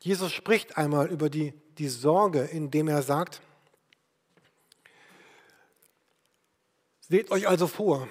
Jesus 0.00 0.32
spricht 0.32 0.76
einmal 0.76 1.06
über 1.06 1.30
die, 1.30 1.54
die 1.78 1.86
Sorge, 1.86 2.40
indem 2.40 2.88
er 2.88 3.02
sagt, 3.02 3.40
seht 7.02 7.30
euch 7.30 7.46
also 7.46 7.68
vor 7.68 8.08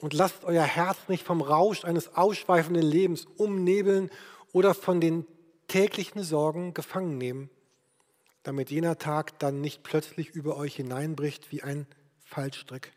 und 0.00 0.12
lasst 0.12 0.42
euer 0.42 0.64
Herz 0.64 0.98
nicht 1.06 1.24
vom 1.24 1.40
Rausch 1.40 1.84
eines 1.84 2.16
ausschweifenden 2.16 2.82
Lebens 2.82 3.26
umnebeln 3.36 4.10
oder 4.50 4.74
von 4.74 5.00
den 5.00 5.24
täglichen 5.68 6.24
Sorgen 6.24 6.74
gefangen 6.74 7.16
nehmen, 7.16 7.48
damit 8.42 8.72
jener 8.72 8.98
Tag 8.98 9.38
dann 9.38 9.60
nicht 9.60 9.84
plötzlich 9.84 10.30
über 10.30 10.56
euch 10.56 10.74
hineinbricht 10.74 11.52
wie 11.52 11.62
ein 11.62 11.86
Fallstrick. 12.24 12.92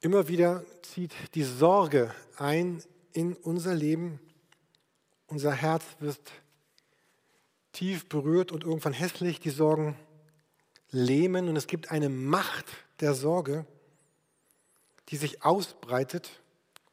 Immer 0.00 0.28
wieder 0.28 0.64
zieht 0.82 1.12
die 1.34 1.44
Sorge 1.44 2.14
ein 2.36 2.82
in 3.12 3.34
unser 3.34 3.74
Leben 3.74 4.20
unser 5.30 5.52
Herz 5.52 5.84
wird 6.00 6.18
tief 7.72 8.08
berührt 8.08 8.50
und 8.50 8.64
irgendwann 8.64 8.92
hässlich. 8.92 9.38
Die 9.38 9.50
Sorgen 9.50 9.96
lähmen 10.90 11.48
und 11.48 11.54
es 11.54 11.68
gibt 11.68 11.92
eine 11.92 12.08
Macht 12.08 12.66
der 12.98 13.14
Sorge, 13.14 13.64
die 15.08 15.16
sich 15.16 15.44
ausbreitet 15.44 16.40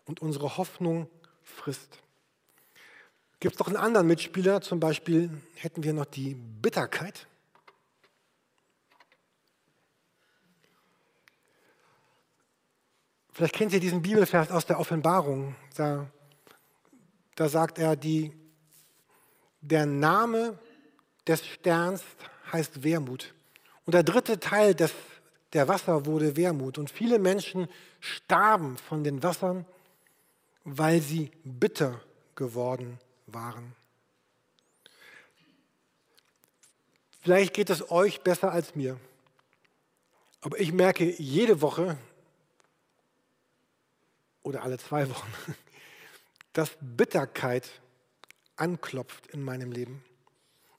und 0.05 0.21
unsere 0.21 0.57
Hoffnung 0.57 1.09
frisst. 1.41 1.97
Gibt 3.39 3.55
es 3.55 3.59
noch 3.59 3.67
einen 3.67 3.77
anderen 3.77 4.05
Mitspieler, 4.05 4.61
zum 4.61 4.79
Beispiel 4.79 5.31
hätten 5.55 5.83
wir 5.83 5.93
noch 5.93 6.05
die 6.05 6.35
Bitterkeit. 6.35 7.25
Vielleicht 13.37 13.53
kennt 13.53 13.71
ihr 13.71 13.79
diesen 13.79 14.01
Bibelvers 14.01 14.49
aus 14.49 14.65
der 14.65 14.79
Offenbarung. 14.79 15.55
Da 15.75 16.07
da 17.37 17.47
sagt 17.47 17.77
er, 17.77 17.95
die, 17.95 18.33
der 19.61 19.85
Name 19.85 20.57
des 21.27 21.45
Sterns 21.45 22.01
heißt 22.51 22.83
Wermut. 22.83 23.35
Und 23.85 23.93
der 23.93 24.01
dritte 24.01 24.39
Teil 24.39 24.73
des, 24.73 24.91
der 25.53 25.67
Wasser 25.67 26.07
wurde 26.07 26.35
Wermut. 26.35 26.79
Und 26.79 26.89
viele 26.89 27.19
Menschen 27.19 27.67
starben 27.99 28.75
von 28.77 29.03
den 29.03 29.21
Wassern, 29.21 29.67
weil 30.63 30.99
sie 30.99 31.29
bitter 31.43 32.01
geworden 32.33 32.97
waren. 33.27 33.75
Vielleicht 37.21 37.53
geht 37.53 37.69
es 37.69 37.91
euch 37.91 38.21
besser 38.21 38.51
als 38.51 38.73
mir. 38.73 38.99
Aber 40.41 40.59
ich 40.59 40.73
merke 40.73 41.03
jede 41.21 41.61
Woche 41.61 41.99
oder 44.47 44.63
alle 44.63 44.77
zwei 44.77 45.09
Wochen, 45.09 45.31
dass 46.53 46.77
Bitterkeit 46.79 47.69
anklopft 48.55 49.27
in 49.27 49.43
meinem 49.43 49.71
Leben. 49.71 50.03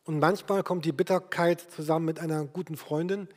Und 0.04 0.18
manchmal 0.18 0.62
kommt 0.62 0.86
die 0.86 0.92
Bitterkeit 0.92 1.60
zusammen 1.60 2.06
mit 2.06 2.18
einer 2.18 2.44
guten 2.46 2.76
Freundin, 2.76 3.28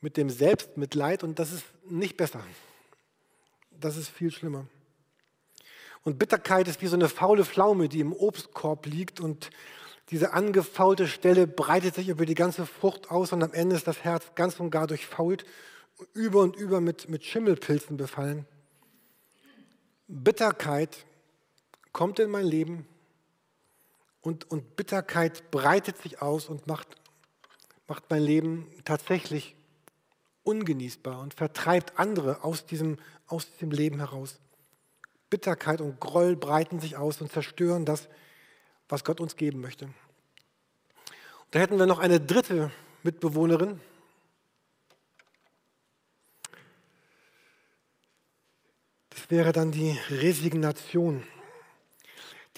mit 0.00 0.16
dem 0.16 0.30
Selbstmitleid 0.30 1.22
und 1.22 1.38
das 1.38 1.52
ist 1.52 1.64
nicht 1.88 2.16
besser. 2.16 2.42
Das 3.70 3.96
ist 3.96 4.08
viel 4.08 4.32
schlimmer. 4.32 4.66
Und 6.02 6.18
Bitterkeit 6.18 6.66
ist 6.66 6.82
wie 6.82 6.88
so 6.88 6.96
eine 6.96 7.08
faule 7.08 7.44
Pflaume, 7.44 7.88
die 7.88 8.00
im 8.00 8.12
Obstkorb 8.12 8.86
liegt 8.86 9.20
und 9.20 9.50
diese 10.10 10.32
angefaulte 10.32 11.06
Stelle 11.08 11.46
breitet 11.46 11.94
sich 11.94 12.08
über 12.08 12.26
die 12.26 12.34
ganze 12.34 12.66
Frucht 12.66 13.10
aus 13.10 13.32
und 13.32 13.42
am 13.42 13.52
Ende 13.52 13.76
ist 13.76 13.86
das 13.86 14.04
Herz 14.04 14.24
ganz 14.34 14.58
und 14.60 14.70
gar 14.70 14.86
durchfault, 14.86 15.44
über 16.14 16.40
und 16.40 16.56
über 16.56 16.80
mit, 16.80 17.08
mit 17.08 17.24
Schimmelpilzen 17.24 17.96
befallen. 17.96 18.46
Bitterkeit 20.08 21.04
kommt 21.92 22.18
in 22.18 22.30
mein 22.30 22.46
Leben 22.46 22.86
und, 24.20 24.50
und 24.50 24.76
Bitterkeit 24.76 25.50
breitet 25.50 25.98
sich 25.98 26.20
aus 26.22 26.46
und 26.46 26.66
macht, 26.66 26.96
macht 27.88 28.04
mein 28.10 28.22
Leben 28.22 28.68
tatsächlich 28.84 29.56
ungenießbar 30.42 31.20
und 31.20 31.34
vertreibt 31.34 31.98
andere 31.98 32.44
aus 32.44 32.66
diesem, 32.66 32.98
aus 33.26 33.50
diesem 33.52 33.70
Leben 33.70 33.98
heraus. 33.98 34.38
Bitterkeit 35.28 35.80
und 35.80 35.98
Groll 36.00 36.36
breiten 36.36 36.78
sich 36.80 36.96
aus 36.96 37.20
und 37.20 37.32
zerstören 37.32 37.84
das, 37.84 38.08
was 38.88 39.04
Gott 39.04 39.20
uns 39.20 39.36
geben 39.36 39.60
möchte. 39.60 39.86
Und 39.86 39.94
da 41.50 41.58
hätten 41.58 41.78
wir 41.78 41.86
noch 41.86 41.98
eine 41.98 42.20
dritte 42.20 42.70
Mitbewohnerin. 43.02 43.80
Das 49.16 49.30
wäre 49.30 49.52
dann 49.52 49.72
die 49.72 49.98
Resignation. 50.10 51.24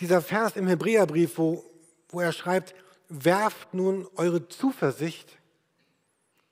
Dieser 0.00 0.20
Vers 0.20 0.56
im 0.56 0.66
Hebräerbrief, 0.66 1.38
wo, 1.38 1.64
wo 2.08 2.20
er 2.20 2.32
schreibt, 2.32 2.74
werft 3.08 3.74
nun 3.74 4.08
eure 4.16 4.48
Zuversicht, 4.48 5.38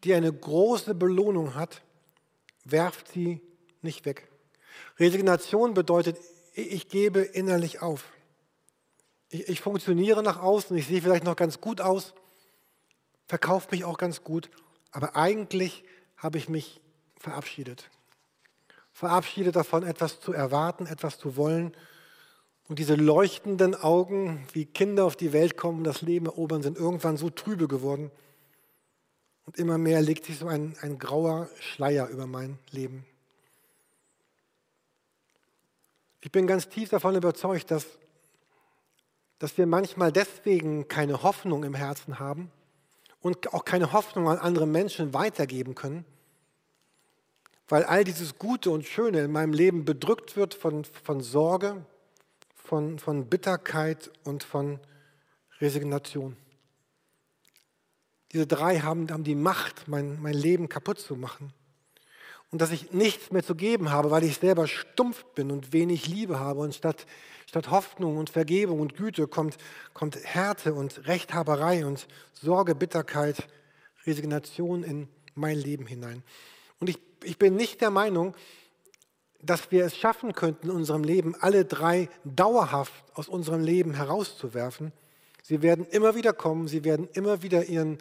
die 0.04 0.14
eine 0.14 0.32
große 0.32 0.94
Belohnung 0.94 1.56
hat, 1.56 1.82
werft 2.64 3.08
sie 3.08 3.40
nicht 3.82 4.06
weg. 4.06 4.28
Resignation 4.98 5.74
bedeutet, 5.74 6.18
ich 6.54 6.88
gebe 6.88 7.20
innerlich 7.20 7.82
auf. 7.82 8.04
Ich, 9.28 9.48
ich 9.48 9.60
funktioniere 9.60 10.22
nach 10.22 10.40
außen, 10.40 10.76
ich 10.76 10.86
sehe 10.86 11.02
vielleicht 11.02 11.24
noch 11.24 11.36
ganz 11.36 11.60
gut 11.60 11.80
aus, 11.80 12.14
verkaufe 13.26 13.68
mich 13.72 13.84
auch 13.84 13.98
ganz 13.98 14.22
gut, 14.22 14.50
aber 14.92 15.16
eigentlich 15.16 15.82
habe 16.16 16.38
ich 16.38 16.48
mich 16.48 16.80
verabschiedet. 17.18 17.90
Verabschiedet 18.96 19.54
davon, 19.56 19.82
etwas 19.82 20.20
zu 20.20 20.32
erwarten, 20.32 20.86
etwas 20.86 21.18
zu 21.18 21.36
wollen 21.36 21.76
und 22.66 22.78
diese 22.78 22.94
leuchtenden 22.94 23.74
Augen, 23.74 24.46
wie 24.54 24.64
Kinder 24.64 25.04
auf 25.04 25.16
die 25.16 25.34
Welt 25.34 25.58
kommen 25.58 25.78
und 25.80 25.84
das 25.84 26.00
Leben 26.00 26.24
erobern, 26.24 26.62
sind 26.62 26.78
irgendwann 26.78 27.18
so 27.18 27.28
trübe 27.28 27.68
geworden. 27.68 28.10
Und 29.44 29.58
immer 29.58 29.76
mehr 29.76 30.00
legt 30.00 30.24
sich 30.24 30.38
so 30.38 30.48
ein, 30.48 30.78
ein 30.80 30.98
grauer 30.98 31.50
Schleier 31.60 32.08
über 32.08 32.26
mein 32.26 32.58
Leben. 32.70 33.04
Ich 36.22 36.32
bin 36.32 36.46
ganz 36.46 36.70
tief 36.70 36.88
davon 36.88 37.16
überzeugt, 37.16 37.70
dass, 37.70 37.84
dass 39.38 39.58
wir 39.58 39.66
manchmal 39.66 40.10
deswegen 40.10 40.88
keine 40.88 41.22
Hoffnung 41.22 41.64
im 41.64 41.74
Herzen 41.74 42.18
haben 42.18 42.50
und 43.20 43.52
auch 43.52 43.66
keine 43.66 43.92
Hoffnung 43.92 44.26
an 44.26 44.38
andere 44.38 44.66
Menschen 44.66 45.12
weitergeben 45.12 45.74
können, 45.74 46.06
weil 47.68 47.84
all 47.84 48.04
dieses 48.04 48.38
Gute 48.38 48.70
und 48.70 48.86
Schöne 48.86 49.20
in 49.20 49.32
meinem 49.32 49.52
Leben 49.52 49.84
bedrückt 49.84 50.36
wird 50.36 50.54
von, 50.54 50.84
von 50.84 51.20
Sorge, 51.20 51.84
von, 52.54 52.98
von 52.98 53.26
Bitterkeit 53.28 54.10
und 54.24 54.44
von 54.44 54.80
Resignation. 55.60 56.36
Diese 58.32 58.46
drei 58.46 58.80
haben, 58.80 59.10
haben 59.10 59.24
die 59.24 59.34
Macht, 59.34 59.88
mein, 59.88 60.20
mein 60.20 60.34
Leben 60.34 60.68
kaputt 60.68 60.98
zu 60.98 61.16
machen. 61.16 61.52
Und 62.50 62.60
dass 62.60 62.70
ich 62.70 62.92
nichts 62.92 63.32
mehr 63.32 63.42
zu 63.42 63.54
geben 63.54 63.90
habe, 63.90 64.10
weil 64.10 64.24
ich 64.24 64.36
selber 64.38 64.66
stumpf 64.66 65.24
bin 65.34 65.50
und 65.50 65.72
wenig 65.72 66.06
Liebe 66.06 66.38
habe. 66.38 66.60
Und 66.60 66.74
statt, 66.74 67.06
statt 67.46 67.70
Hoffnung 67.70 68.16
und 68.18 68.30
Vergebung 68.30 68.80
und 68.80 68.96
Güte 68.96 69.26
kommt, 69.26 69.56
kommt 69.94 70.16
Härte 70.22 70.74
und 70.74 71.06
Rechthaberei 71.06 71.84
und 71.86 72.06
Sorge, 72.32 72.74
Bitterkeit, 72.74 73.48
Resignation 74.06 74.84
in 74.84 75.08
mein 75.34 75.58
Leben 75.58 75.86
hinein. 75.86 76.22
Und 76.78 76.88
ich, 76.88 76.98
ich 77.22 77.38
bin 77.38 77.56
nicht 77.56 77.80
der 77.80 77.90
Meinung, 77.90 78.34
dass 79.40 79.70
wir 79.70 79.84
es 79.84 79.96
schaffen 79.96 80.32
könnten, 80.32 80.68
in 80.68 80.76
unserem 80.76 81.04
Leben 81.04 81.34
alle 81.38 81.64
drei 81.64 82.08
dauerhaft 82.24 83.04
aus 83.14 83.28
unserem 83.28 83.62
Leben 83.62 83.94
herauszuwerfen, 83.94 84.92
Sie 85.48 85.62
werden 85.62 85.86
immer 85.86 86.16
wieder 86.16 86.32
kommen, 86.32 86.66
sie 86.66 86.82
werden 86.82 87.08
immer 87.12 87.40
wieder 87.40 87.66
ihren, 87.66 87.98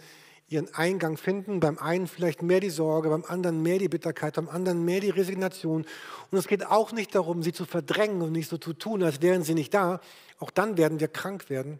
ihren 0.47 0.73
Eingang 0.73 1.15
finden. 1.15 1.59
Beim 1.59 1.77
einen 1.77 2.07
vielleicht 2.07 2.41
mehr 2.41 2.59
die 2.59 2.71
Sorge, 2.71 3.09
beim 3.09 3.23
anderen 3.23 3.61
mehr 3.61 3.77
die 3.77 3.87
Bitterkeit, 3.87 4.33
beim 4.33 4.49
anderen 4.49 4.83
mehr 4.83 4.99
die 4.99 5.11
Resignation. 5.11 5.85
Und 6.31 6.37
es 6.39 6.47
geht 6.47 6.65
auch 6.65 6.91
nicht 6.91 7.13
darum, 7.13 7.43
sie 7.43 7.53
zu 7.53 7.65
verdrängen 7.65 8.23
und 8.23 8.31
nicht 8.31 8.49
so 8.49 8.57
zu 8.57 8.73
tun, 8.73 9.03
als 9.03 9.21
wären 9.21 9.43
sie 9.43 9.53
nicht 9.53 9.75
da. 9.75 10.01
Auch 10.39 10.49
dann 10.49 10.75
werden 10.75 10.99
wir 10.99 11.07
krank 11.07 11.51
werden. 11.51 11.79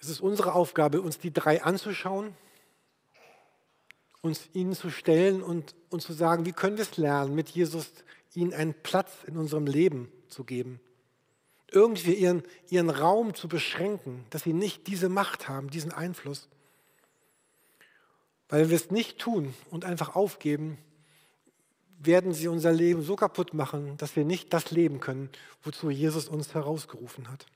Es 0.00 0.08
ist 0.08 0.20
unsere 0.20 0.54
Aufgabe, 0.54 1.00
uns 1.00 1.18
die 1.18 1.32
drei 1.32 1.64
anzuschauen, 1.64 2.36
uns 4.22 4.48
ihnen 4.52 4.74
zu 4.74 4.90
stellen 4.90 5.42
und, 5.42 5.74
und 5.88 6.02
zu 6.02 6.12
sagen, 6.12 6.44
wie 6.44 6.52
können 6.52 6.76
wir 6.76 6.82
es 6.82 6.96
lernen, 6.96 7.34
mit 7.34 7.50
Jesus 7.50 7.90
ihnen 8.34 8.52
einen 8.52 8.74
Platz 8.74 9.10
in 9.26 9.36
unserem 9.36 9.66
Leben 9.66 10.10
zu 10.28 10.44
geben. 10.44 10.80
Irgendwie 11.72 12.14
ihren, 12.14 12.42
ihren 12.68 12.90
Raum 12.90 13.34
zu 13.34 13.48
beschränken, 13.48 14.24
dass 14.30 14.42
sie 14.42 14.52
nicht 14.52 14.86
diese 14.86 15.08
Macht 15.08 15.48
haben, 15.48 15.70
diesen 15.70 15.92
Einfluss. 15.92 16.48
Weil 18.48 18.62
wenn 18.62 18.70
wir 18.70 18.76
es 18.76 18.90
nicht 18.90 19.18
tun 19.18 19.54
und 19.70 19.84
einfach 19.84 20.16
aufgeben, 20.16 20.78
werden 22.00 22.32
sie 22.32 22.48
unser 22.48 22.72
Leben 22.72 23.02
so 23.02 23.14
kaputt 23.14 23.54
machen, 23.54 23.96
dass 23.98 24.16
wir 24.16 24.24
nicht 24.24 24.52
das 24.52 24.70
leben 24.70 25.00
können, 25.00 25.28
wozu 25.62 25.90
Jesus 25.90 26.28
uns 26.28 26.54
herausgerufen 26.54 27.30
hat. 27.30 27.46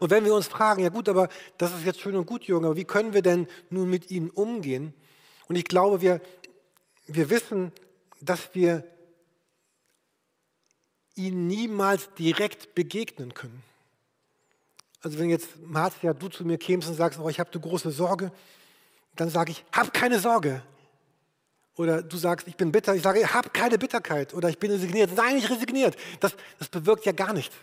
Und 0.00 0.10
wenn 0.10 0.24
wir 0.24 0.34
uns 0.34 0.48
fragen, 0.48 0.82
ja 0.82 0.90
gut, 0.90 1.08
aber 1.08 1.28
das 1.56 1.72
ist 1.72 1.86
jetzt 1.86 2.00
schön 2.00 2.16
und 2.16 2.26
gut, 2.26 2.44
Jürgen, 2.44 2.66
aber 2.66 2.76
wie 2.76 2.84
können 2.84 3.14
wir 3.14 3.22
denn 3.22 3.46
nun 3.70 3.88
mit 3.88 4.10
ihnen 4.10 4.28
umgehen? 4.28 4.92
Und 5.48 5.56
ich 5.56 5.64
glaube, 5.64 6.00
wir, 6.00 6.20
wir 7.06 7.30
wissen, 7.30 7.72
dass 8.20 8.54
wir 8.54 8.84
ihnen 11.14 11.46
niemals 11.46 12.08
direkt 12.14 12.74
begegnen 12.74 13.34
können. 13.34 13.62
Also 15.02 15.18
wenn 15.18 15.30
jetzt, 15.30 15.60
Marzia, 15.60 16.14
du 16.14 16.28
zu 16.28 16.44
mir 16.44 16.58
kämst 16.58 16.88
und 16.88 16.94
sagst, 16.94 17.18
oh, 17.18 17.28
ich 17.28 17.40
habe 17.40 17.50
eine 17.52 17.60
große 17.60 17.90
Sorge, 17.90 18.32
dann 19.16 19.28
sage 19.28 19.52
ich, 19.52 19.64
hab 19.72 19.92
keine 19.92 20.18
Sorge. 20.18 20.62
Oder 21.76 22.02
du 22.02 22.16
sagst, 22.16 22.46
ich 22.46 22.56
bin 22.56 22.70
bitter, 22.70 22.94
ich 22.94 23.02
sage, 23.02 23.26
hab 23.34 23.52
keine 23.52 23.78
Bitterkeit. 23.78 24.34
Oder 24.34 24.48
ich 24.48 24.58
bin 24.58 24.70
resigniert. 24.70 25.14
Sei 25.16 25.32
nicht 25.32 25.50
resigniert. 25.50 25.96
Das, 26.20 26.34
das 26.58 26.68
bewirkt 26.68 27.04
ja 27.04 27.12
gar 27.12 27.32
nichts. 27.32 27.54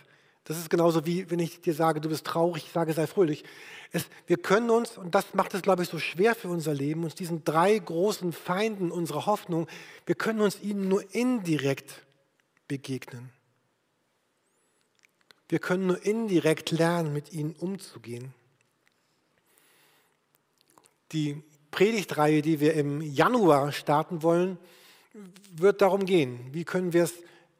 Das 0.44 0.58
ist 0.58 0.70
genauso 0.70 1.06
wie 1.06 1.30
wenn 1.30 1.38
ich 1.38 1.60
dir 1.60 1.74
sage, 1.74 2.00
du 2.00 2.08
bist 2.08 2.26
traurig, 2.26 2.64
ich 2.66 2.72
sage, 2.72 2.92
sei 2.92 3.06
fröhlich. 3.06 3.44
Es, 3.92 4.06
wir 4.26 4.36
können 4.36 4.70
uns, 4.70 4.96
und 4.96 5.14
das 5.14 5.34
macht 5.34 5.54
es, 5.54 5.62
glaube 5.62 5.82
ich, 5.82 5.88
so 5.88 5.98
schwer 5.98 6.34
für 6.34 6.48
unser 6.48 6.74
Leben, 6.74 7.04
uns 7.04 7.14
diesen 7.14 7.44
drei 7.44 7.78
großen 7.78 8.32
Feinden 8.32 8.90
unserer 8.90 9.26
Hoffnung, 9.26 9.66
wir 10.06 10.14
können 10.14 10.40
uns 10.40 10.60
ihnen 10.60 10.88
nur 10.88 11.14
indirekt 11.14 12.06
begegnen. 12.68 13.30
Wir 15.48 15.58
können 15.58 15.88
nur 15.88 16.04
indirekt 16.04 16.70
lernen, 16.70 17.12
mit 17.12 17.32
ihnen 17.32 17.54
umzugehen. 17.54 18.32
Die 21.10 21.42
Predigtreihe, 21.72 22.40
die 22.40 22.60
wir 22.60 22.74
im 22.74 23.02
Januar 23.02 23.72
starten 23.72 24.22
wollen, 24.22 24.58
wird 25.52 25.82
darum 25.82 26.04
gehen, 26.06 26.38
wie 26.52 26.64
können 26.64 26.92
wir 26.92 27.04
es 27.04 27.14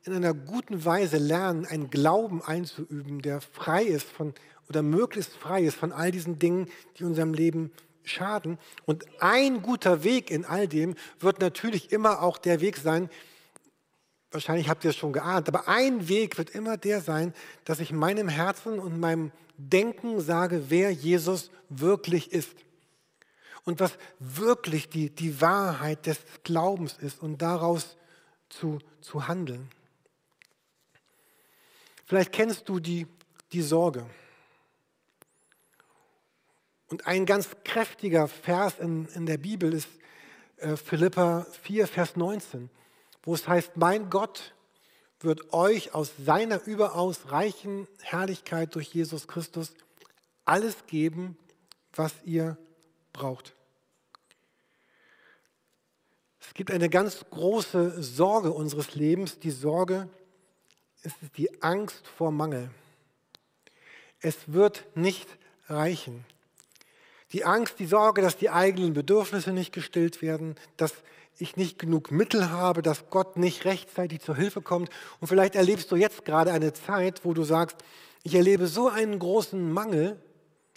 in 0.05 0.15
einer 0.15 0.35
guten 0.35 0.85
Weise 0.85 1.19
lernen, 1.19 1.67
einen 1.67 1.91
Glauben 1.91 2.43
einzuüben, 2.43 3.21
der 3.21 3.41
frei 3.41 3.85
ist 3.85 4.09
von 4.09 4.35
oder 4.69 4.83
möglichst 4.83 5.33
frei 5.35 5.65
ist 5.65 5.77
von 5.77 5.93
all 5.93 6.13
diesen 6.13 6.39
Dingen, 6.39 6.69
die 6.97 7.05
unserem 7.05 7.35
Leben 7.35 7.73
schaden. 8.05 8.57
Und 8.87 9.05
ein 9.21 9.63
guter 9.63 10.05
Weg 10.05 10.31
in 10.31 10.45
all 10.45 10.69
dem 10.69 10.95
wird 11.19 11.41
natürlich 11.41 11.93
immer 11.93 12.23
auch 12.23 12.39
der 12.39 12.61
Weg 12.61 12.77
sein, 12.77 13.11
wahrscheinlich 14.31 14.69
habt 14.69 14.85
ihr 14.85 14.91
es 14.91 14.97
schon 14.97 15.13
geahnt, 15.13 15.49
aber 15.49 15.67
ein 15.69 16.09
Weg 16.09 16.39
wird 16.39 16.51
immer 16.51 16.77
der 16.77 17.01
sein, 17.01 17.35
dass 17.65 17.81
ich 17.81 17.93
meinem 17.93 18.29
Herzen 18.29 18.79
und 18.79 19.01
meinem 19.01 19.33
Denken 19.57 20.21
sage, 20.21 20.67
wer 20.69 20.91
Jesus 20.93 21.51
wirklich 21.69 22.33
ist. 22.33 22.55
Und 23.65 23.81
was 23.81 23.93
wirklich 24.19 24.89
die, 24.89 25.11
die 25.11 25.41
Wahrheit 25.41 26.07
des 26.07 26.19
Glaubens 26.45 26.97
ist 26.99 27.21
und 27.21 27.43
daraus 27.43 27.97
zu, 28.49 28.79
zu 29.01 29.29
handeln. 29.29 29.69
Vielleicht 32.11 32.33
kennst 32.33 32.69
du 32.69 32.81
die, 32.81 33.07
die 33.53 33.63
Sorge. 33.63 34.05
Und 36.89 37.07
ein 37.07 37.25
ganz 37.25 37.51
kräftiger 37.63 38.27
Vers 38.27 38.81
in, 38.81 39.07
in 39.15 39.27
der 39.27 39.39
Bibel 39.39 39.73
ist 39.73 39.87
äh, 40.57 40.75
Philippa 40.75 41.47
4, 41.63 41.87
Vers 41.87 42.17
19, 42.17 42.69
wo 43.23 43.33
es 43.33 43.47
heißt, 43.47 43.77
mein 43.77 44.11
Gott 44.11 44.57
wird 45.21 45.53
euch 45.53 45.95
aus 45.95 46.11
seiner 46.19 46.61
überaus 46.65 47.31
reichen 47.31 47.87
Herrlichkeit 48.01 48.75
durch 48.75 48.93
Jesus 48.93 49.29
Christus 49.29 49.73
alles 50.45 50.87
geben, 50.89 51.39
was 51.95 52.13
ihr 52.25 52.59
braucht. 53.13 53.55
Es 56.41 56.55
gibt 56.55 56.73
eine 56.73 56.91
ganz 56.91 57.25
große 57.31 58.03
Sorge 58.03 58.51
unseres 58.51 58.97
Lebens, 58.97 59.39
die 59.39 59.53
Sorge, 59.53 60.09
ist 61.03 61.17
es 61.23 61.33
die 61.33 61.63
Angst 61.63 62.07
vor 62.07 62.31
Mangel. 62.31 62.71
Es 64.21 64.37
wird 64.53 64.87
nicht 64.95 65.29
reichen. 65.67 66.25
Die 67.33 67.45
Angst, 67.45 67.79
die 67.79 67.87
Sorge, 67.87 68.23
dass 68.23 68.37
die 68.37 68.51
eigenen 68.51 68.93
Bedürfnisse 68.93 69.53
nicht 69.53 69.73
gestillt 69.73 70.21
werden, 70.21 70.57
dass 70.77 70.93
ich 71.39 71.57
nicht 71.57 71.79
genug 71.79 72.11
Mittel 72.11 72.51
habe, 72.51 72.83
dass 72.83 73.09
Gott 73.09 73.37
nicht 73.37 73.65
rechtzeitig 73.65 74.21
zur 74.21 74.37
Hilfe 74.37 74.61
kommt. 74.61 74.91
Und 75.21 75.29
vielleicht 75.29 75.55
erlebst 75.55 75.91
du 75.91 75.97
jetzt 75.97 76.25
gerade 76.25 76.53
eine 76.53 76.73
Zeit, 76.73 77.25
wo 77.25 77.33
du 77.33 77.45
sagst, 77.45 77.79
ich 78.23 78.35
erlebe 78.35 78.67
so 78.67 78.89
einen 78.89 79.19
großen 79.19 79.73
Mangel 79.73 80.21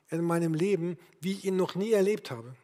in 0.10 0.22
meinem 0.22 0.54
Leben, 0.54 0.98
wie 1.20 1.34
ich 1.34 1.46
ihn 1.46 1.58
noch 1.58 1.76
nie 1.76 1.92
erlebt 1.92 2.32
habe. 2.32 2.56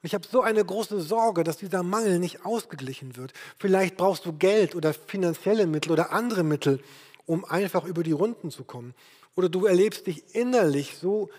Und 0.00 0.06
ich 0.06 0.14
habe 0.14 0.26
so 0.30 0.42
eine 0.42 0.64
große 0.64 1.00
Sorge, 1.00 1.42
dass 1.42 1.56
dieser 1.56 1.82
Mangel 1.82 2.20
nicht 2.20 2.44
ausgeglichen 2.44 3.16
wird. 3.16 3.32
Vielleicht 3.58 3.96
brauchst 3.96 4.26
du 4.26 4.32
Geld 4.32 4.76
oder 4.76 4.94
finanzielle 4.94 5.66
Mittel 5.66 5.90
oder 5.90 6.12
andere 6.12 6.44
Mittel, 6.44 6.80
um 7.26 7.44
einfach 7.44 7.84
über 7.84 8.04
die 8.04 8.12
Runden 8.12 8.52
zu 8.52 8.62
kommen. 8.62 8.94
Oder 9.34 9.48
du 9.48 9.66
erlebst 9.66 10.06
dich 10.06 10.34
innerlich 10.36 10.96
so, 10.98 11.30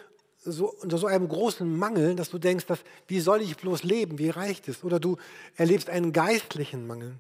so 0.43 0.73
unter 0.81 0.97
so 0.97 1.07
einem 1.07 1.29
großen 1.29 1.77
Mangel, 1.77 2.15
dass 2.15 2.29
du 2.29 2.37
denkst, 2.37 2.65
dass, 2.65 2.79
wie 3.07 3.21
soll 3.21 3.41
ich 3.41 3.55
bloß 3.55 3.83
leben, 3.83 4.19
wie 4.19 4.29
reicht 4.29 4.67
es? 4.67 4.83
Oder 4.83 4.99
du 4.99 5.15
erlebst 5.55 5.89
einen 5.89 6.11
geistlichen 6.11 6.85
Mangel. 6.85 7.15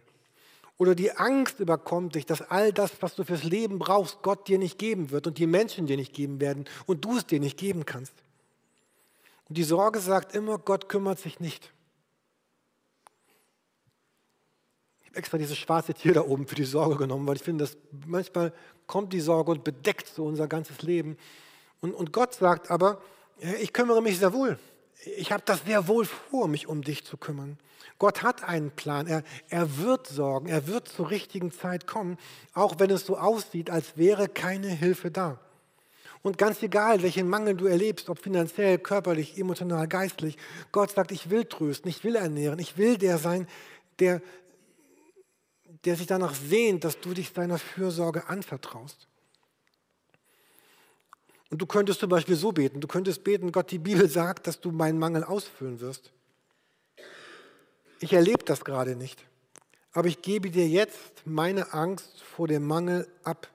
Oder 0.77 0.93
die 0.93 1.11
Angst 1.11 1.59
überkommt 1.59 2.15
dich, 2.15 2.25
dass 2.25 2.41
all 2.41 2.73
das, 2.73 2.91
was 3.01 3.15
du 3.15 3.23
fürs 3.23 3.43
Leben 3.43 3.79
brauchst, 3.79 4.21
Gott 4.23 4.47
dir 4.47 4.57
nicht 4.57 4.77
geben 4.77 5.11
wird 5.11 5.27
und 5.27 5.37
die 5.37 5.47
Menschen 5.47 5.87
dir 5.87 5.97
nicht 5.97 6.13
geben 6.13 6.41
werden 6.41 6.65
und 6.85 7.03
du 7.05 7.17
es 7.17 7.25
dir 7.25 7.39
nicht 7.39 7.57
geben 7.57 7.85
kannst. 7.85 8.13
Und 9.49 9.57
die 9.57 9.63
Sorge 9.63 9.99
sagt 9.99 10.35
immer, 10.35 10.59
Gott 10.59 10.87
kümmert 10.89 11.19
sich 11.19 11.39
nicht. 11.39 11.73
Ich 15.01 15.07
habe 15.07 15.17
extra 15.17 15.37
dieses 15.39 15.57
schwarze 15.57 15.95
Tier 15.95 16.13
da 16.13 16.21
oben 16.21 16.47
für 16.47 16.55
die 16.55 16.65
Sorge 16.65 16.95
genommen, 16.97 17.27
weil 17.27 17.35
ich 17.35 17.41
finde, 17.41 17.63
dass 17.63 17.77
manchmal 18.05 18.53
kommt 18.85 19.11
die 19.11 19.19
Sorge 19.19 19.51
und 19.51 19.63
bedeckt 19.63 20.07
so 20.07 20.25
unser 20.25 20.47
ganzes 20.47 20.83
Leben. 20.83 21.17
Und, 21.81 21.95
und 21.95 22.13
Gott 22.13 22.35
sagt 22.35 22.69
aber, 22.69 23.01
ich 23.59 23.73
kümmere 23.73 24.03
mich 24.03 24.19
sehr 24.19 24.33
wohl. 24.33 24.59
Ich 25.17 25.31
habe 25.31 25.43
das 25.45 25.63
sehr 25.65 25.87
wohl 25.87 26.05
vor, 26.05 26.47
mich 26.47 26.67
um 26.67 26.83
dich 26.83 27.05
zu 27.05 27.17
kümmern. 27.17 27.57
Gott 27.97 28.21
hat 28.21 28.43
einen 28.43 28.69
Plan. 28.69 29.07
Er, 29.07 29.23
er 29.47 29.77
wird 29.77 30.05
sorgen. 30.07 30.47
Er 30.47 30.67
wird 30.67 30.87
zur 30.87 31.09
richtigen 31.09 31.51
Zeit 31.51 31.87
kommen, 31.87 32.17
auch 32.53 32.75
wenn 32.79 32.91
es 32.91 33.05
so 33.05 33.17
aussieht, 33.17 33.69
als 33.69 33.97
wäre 33.97 34.29
keine 34.29 34.67
Hilfe 34.67 35.09
da. 35.09 35.39
Und 36.21 36.37
ganz 36.37 36.61
egal, 36.63 37.01
welchen 37.01 37.29
Mangel 37.29 37.55
du 37.55 37.65
erlebst, 37.65 38.09
ob 38.09 38.19
finanziell, 38.19 38.77
körperlich, 38.77 39.37
emotional, 39.37 39.87
geistlich, 39.87 40.37
Gott 40.71 40.91
sagt, 40.91 41.11
ich 41.11 41.29
will 41.29 41.45
trösten, 41.45 41.89
ich 41.89 42.03
will 42.03 42.15
ernähren, 42.15 42.59
ich 42.59 42.77
will 42.77 42.97
der 42.97 43.17
sein, 43.17 43.47
der, 43.99 44.21
der 45.85 45.95
sich 45.95 46.07
danach 46.07 46.33
sehnt, 46.33 46.83
dass 46.83 46.99
du 46.99 47.13
dich 47.13 47.31
deiner 47.31 47.57
Fürsorge 47.57 48.27
anvertraust. 48.27 49.07
Und 51.49 51.61
du 51.61 51.65
könntest 51.65 52.01
zum 52.01 52.09
Beispiel 52.09 52.35
so 52.35 52.51
beten, 52.51 52.81
du 52.81 52.87
könntest 52.87 53.23
beten, 53.23 53.51
Gott, 53.51 53.71
die 53.71 53.79
Bibel 53.79 54.07
sagt, 54.09 54.45
dass 54.45 54.59
du 54.59 54.71
meinen 54.71 54.99
Mangel 54.99 55.23
ausfüllen 55.23 55.79
wirst. 55.79 56.11
Ich 58.01 58.13
erlebe 58.13 58.43
das 58.45 58.63
gerade 58.63 58.95
nicht, 58.95 59.25
aber 59.93 60.07
ich 60.09 60.21
gebe 60.21 60.51
dir 60.51 60.67
jetzt 60.67 61.23
meine 61.25 61.73
Angst 61.73 62.21
vor 62.21 62.47
dem 62.47 62.67
Mangel 62.67 63.07
ab. 63.23 63.47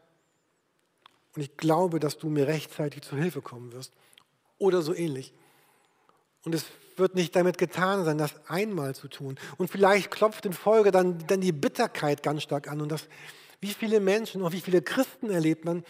Und 1.34 1.42
ich 1.42 1.56
glaube, 1.56 1.98
dass 2.00 2.18
du 2.18 2.28
mir 2.28 2.46
rechtzeitig 2.46 3.02
zu 3.02 3.16
Hilfe 3.16 3.42
kommen 3.42 3.72
wirst. 3.72 3.92
Oder 4.58 4.82
so 4.82 4.94
ähnlich. 4.94 5.32
Und 6.44 6.54
es 6.54 6.64
wird 6.96 7.14
nicht 7.14 7.34
damit 7.34 7.58
getan 7.58 8.04
sein, 8.04 8.18
das 8.18 8.34
einmal 8.48 8.94
zu 8.94 9.08
tun. 9.08 9.36
Und 9.56 9.68
vielleicht 9.70 10.10
klopft 10.10 10.46
in 10.46 10.52
Folge 10.52 10.92
dann, 10.92 11.26
dann 11.26 11.40
die 11.40 11.52
Bitterkeit 11.52 12.22
ganz 12.22 12.42
stark 12.42 12.68
an. 12.68 12.80
Und 12.80 12.90
das, 12.90 13.08
wie 13.60 13.72
viele 13.72 13.98
Menschen, 13.98 14.42
auch 14.42 14.52
wie 14.52 14.60
viele 14.60 14.82
Christen 14.82 15.30
erlebt 15.30 15.64
man, 15.64 15.84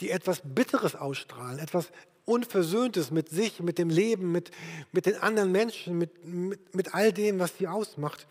die 0.00 0.10
etwas 0.10 0.42
Bitteres 0.44 0.94
ausstrahlen, 0.94 1.58
etwas 1.58 1.90
Unversöhntes 2.24 3.10
mit 3.10 3.30
sich, 3.30 3.60
mit 3.60 3.78
dem 3.78 3.88
Leben, 3.88 4.30
mit, 4.30 4.50
mit 4.92 5.06
den 5.06 5.16
anderen 5.16 5.50
Menschen, 5.50 5.98
mit, 5.98 6.24
mit, 6.24 6.74
mit 6.74 6.94
all 6.94 7.12
dem, 7.12 7.38
was 7.38 7.56
sie 7.58 7.66
ausmacht. 7.66 8.26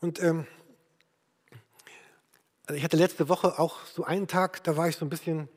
Und 0.00 0.20
ähm, 0.20 0.46
also 2.66 2.76
ich 2.76 2.84
hatte 2.84 2.96
letzte 2.96 3.28
Woche 3.28 3.58
auch 3.58 3.86
so 3.86 4.04
einen 4.04 4.26
Tag, 4.26 4.62
da 4.64 4.76
war 4.76 4.88
ich 4.88 4.96
so 4.96 5.06
ein 5.06 5.10
bisschen 5.10 5.48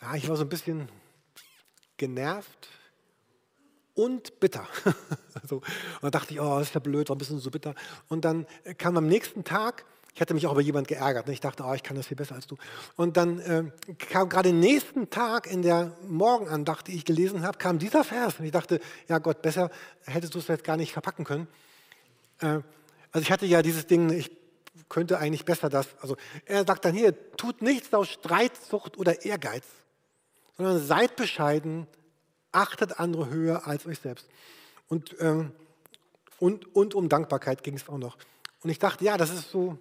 ja, 0.00 0.14
ich 0.14 0.28
war 0.28 0.36
so 0.36 0.44
ein 0.44 0.48
bisschen 0.48 0.88
genervt 1.96 2.68
und 3.94 4.38
bitter. 4.40 4.66
so. 5.48 5.56
Und 5.56 5.64
dann 6.02 6.10
dachte 6.12 6.32
ich, 6.32 6.40
oh, 6.40 6.58
das 6.58 6.68
ist 6.68 6.74
ja 6.74 6.80
blöd, 6.80 7.08
warum 7.08 7.18
bist 7.18 7.30
du 7.30 7.38
so 7.38 7.50
bitter? 7.50 7.74
Und 8.08 8.24
dann 8.24 8.46
kam 8.78 8.96
am 8.96 9.06
nächsten 9.06 9.44
Tag, 9.44 9.84
ich 10.14 10.20
hatte 10.20 10.34
mich 10.34 10.46
auch 10.46 10.52
über 10.52 10.60
jemanden 10.60 10.88
geärgert. 10.88 11.26
Ne? 11.26 11.32
Ich 11.32 11.40
dachte, 11.40 11.64
oh, 11.64 11.74
ich 11.74 11.82
kann 11.82 11.96
das 11.96 12.08
viel 12.08 12.16
besser 12.16 12.34
als 12.34 12.46
du. 12.46 12.56
Und 12.96 13.16
dann 13.16 13.38
äh, 13.38 13.64
kam 13.98 14.28
gerade 14.28 14.48
den 14.48 14.58
nächsten 14.58 15.10
Tag 15.10 15.46
in 15.46 15.62
der 15.62 15.96
Morgenandacht, 16.08 16.88
die 16.88 16.96
ich 16.96 17.04
gelesen 17.04 17.42
habe, 17.42 17.58
kam 17.58 17.78
dieser 17.78 18.02
Vers. 18.02 18.34
Und 18.38 18.44
ich 18.44 18.50
dachte, 18.50 18.80
ja 19.08 19.18
Gott, 19.18 19.42
besser 19.42 19.70
hättest 20.06 20.34
du 20.34 20.40
es 20.40 20.48
jetzt 20.48 20.64
gar 20.64 20.76
nicht 20.76 20.92
verpacken 20.92 21.24
können. 21.24 21.46
Äh, 22.40 22.60
also 23.12 23.22
ich 23.22 23.30
hatte 23.30 23.46
ja 23.46 23.62
dieses 23.62 23.86
Ding, 23.86 24.10
ich 24.10 24.30
könnte 24.88 25.18
eigentlich 25.18 25.44
besser 25.44 25.68
das. 25.68 25.86
Also 26.00 26.16
er 26.46 26.64
sagt 26.66 26.84
dann 26.84 26.94
hier, 26.94 27.14
tut 27.36 27.62
nichts 27.62 27.92
aus 27.94 28.08
Streitsucht 28.08 28.98
oder 28.98 29.24
Ehrgeiz, 29.24 29.64
sondern 30.58 30.84
seid 30.84 31.16
bescheiden, 31.16 31.86
achtet 32.52 33.00
andere 33.00 33.30
höher 33.30 33.66
als 33.66 33.86
euch 33.86 34.00
selbst. 34.00 34.28
Und, 34.88 35.16
ähm, 35.20 35.52
und, 36.38 36.74
und 36.74 36.94
um 36.94 37.08
Dankbarkeit 37.08 37.62
ging 37.62 37.74
es 37.74 37.88
auch 37.88 37.98
noch. 37.98 38.18
Und 38.62 38.70
ich 38.70 38.78
dachte, 38.78 39.04
ja, 39.04 39.16
das 39.16 39.30
ist 39.30 39.50
so, 39.50 39.78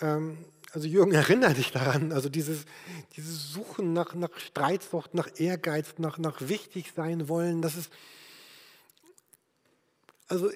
ähm, 0.00 0.38
also 0.72 0.88
Jürgen, 0.88 1.12
erinnere 1.12 1.54
dich 1.54 1.70
daran, 1.70 2.12
also 2.12 2.28
dieses, 2.28 2.64
dieses 3.16 3.52
Suchen 3.52 3.92
nach, 3.92 4.14
nach 4.14 4.36
Streitsucht, 4.38 5.14
nach 5.14 5.28
Ehrgeiz, 5.36 5.94
nach, 5.98 6.18
nach 6.18 6.40
wichtig 6.40 6.92
sein 6.96 7.28
wollen, 7.28 7.62
das 7.62 7.76
ist, 7.76 7.92
also 10.26 10.50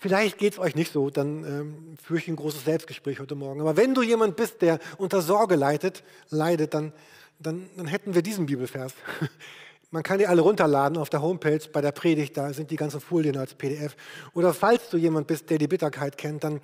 Vielleicht 0.00 0.38
geht 0.38 0.52
es 0.52 0.60
euch 0.60 0.76
nicht 0.76 0.92
so, 0.92 1.10
dann 1.10 1.42
ähm, 1.42 1.96
führe 2.00 2.20
ich 2.20 2.28
ein 2.28 2.36
großes 2.36 2.64
Selbstgespräch 2.64 3.18
heute 3.18 3.34
Morgen. 3.34 3.60
Aber 3.60 3.76
wenn 3.76 3.94
du 3.94 4.02
jemand 4.02 4.36
bist, 4.36 4.62
der 4.62 4.78
unter 4.96 5.22
Sorge 5.22 5.56
leidet, 5.56 6.04
leidet 6.30 6.72
dann, 6.72 6.92
dann, 7.38 7.68
dann 7.76 7.86
hätten 7.86 8.14
wir 8.14 8.22
diesen 8.22 8.46
Bibelvers. 8.46 8.94
Man 9.90 10.02
kann 10.02 10.18
die 10.18 10.26
alle 10.26 10.42
runterladen 10.42 10.98
auf 10.98 11.08
der 11.08 11.22
Homepage 11.22 11.60
bei 11.72 11.80
der 11.80 11.92
Predigt, 11.92 12.36
da 12.36 12.52
sind 12.52 12.70
die 12.70 12.76
ganzen 12.76 13.00
Folien 13.00 13.38
als 13.38 13.54
PDF. 13.54 13.96
Oder 14.34 14.52
falls 14.52 14.90
du 14.90 14.98
jemand 14.98 15.26
bist, 15.26 15.48
der 15.48 15.56
die 15.56 15.68
Bitterkeit 15.68 16.18
kennt, 16.18 16.44
dann 16.44 16.60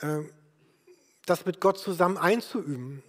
äh, 0.00 0.22
das 1.24 1.46
mit 1.46 1.60
Gott 1.60 1.78
zusammen 1.78 2.16
einzuüben. 2.16 3.02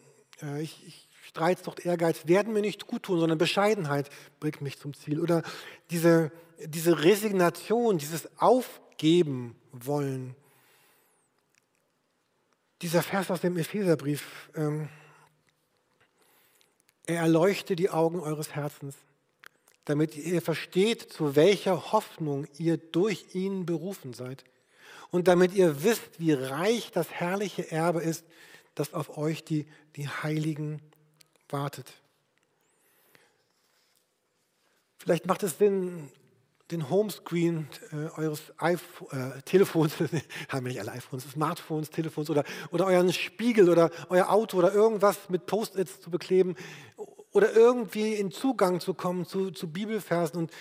Äh, 0.43 0.61
ich, 0.61 0.85
ich, 0.85 1.09
Streitsucht, 1.23 1.85
Ehrgeiz 1.85 2.27
werden 2.27 2.53
mir 2.53 2.61
nicht 2.61 2.85
gut 2.85 3.03
tun, 3.03 3.19
sondern 3.19 3.37
Bescheidenheit 3.37 4.09
bringt 4.39 4.61
mich 4.61 4.77
zum 4.77 4.93
Ziel. 4.93 5.19
Oder 5.19 5.41
diese, 5.89 6.31
diese 6.65 7.03
Resignation, 7.03 7.97
dieses 7.97 8.29
Aufgeben 8.39 8.85
geben 8.99 9.55
wollen. 9.71 10.35
Dieser 12.83 13.01
Vers 13.01 13.31
aus 13.31 13.41
dem 13.41 13.57
Epheserbrief, 13.57 14.49
ähm, 14.55 14.89
er 17.09 17.21
erleuchte 17.21 17.75
die 17.75 17.89
Augen 17.89 18.19
eures 18.19 18.53
Herzens, 18.53 18.95
damit 19.85 20.15
ihr 20.15 20.43
versteht, 20.43 21.01
zu 21.11 21.35
welcher 21.35 21.91
Hoffnung 21.91 22.47
ihr 22.59 22.77
durch 22.77 23.33
ihn 23.33 23.65
berufen 23.65 24.13
seid 24.13 24.43
und 25.09 25.27
damit 25.27 25.53
ihr 25.53 25.83
wisst, 25.83 26.19
wie 26.19 26.33
reich 26.33 26.91
das 26.91 27.09
herrliche 27.09 27.71
Erbe 27.71 28.01
ist, 28.01 28.23
das 28.75 28.93
auf 28.93 29.17
euch 29.17 29.43
die, 29.43 29.65
die 29.95 30.07
Heiligen 30.07 30.81
wartet. 31.49 31.91
Vielleicht 34.99 35.25
macht 35.25 35.41
es 35.41 35.57
Sinn, 35.57 36.11
den 36.71 36.89
Homescreen 36.89 37.67
äh, 37.91 38.19
eures 38.19 38.53
iPhone, 38.57 39.31
äh, 39.37 39.41
Telefons, 39.41 39.93
haben 40.49 40.65
wir 40.65 40.71
nicht 40.71 40.79
alle 40.79 40.91
iPhones, 40.91 41.29
Smartphones, 41.31 41.89
Telefons 41.89 42.29
oder, 42.29 42.43
oder 42.71 42.85
euren 42.85 43.11
Spiegel 43.11 43.69
oder 43.69 43.89
euer 44.09 44.29
Auto 44.29 44.57
oder 44.57 44.73
irgendwas 44.73 45.29
mit 45.29 45.45
Post-its 45.45 45.99
zu 45.99 46.11
bekleben 46.11 46.55
oder 47.31 47.53
irgendwie 47.53 48.13
in 48.13 48.31
Zugang 48.31 48.79
zu 48.79 48.93
kommen 48.93 49.25
zu, 49.25 49.51
zu 49.51 49.71
Bibelversen 49.71 50.39
und, 50.39 50.51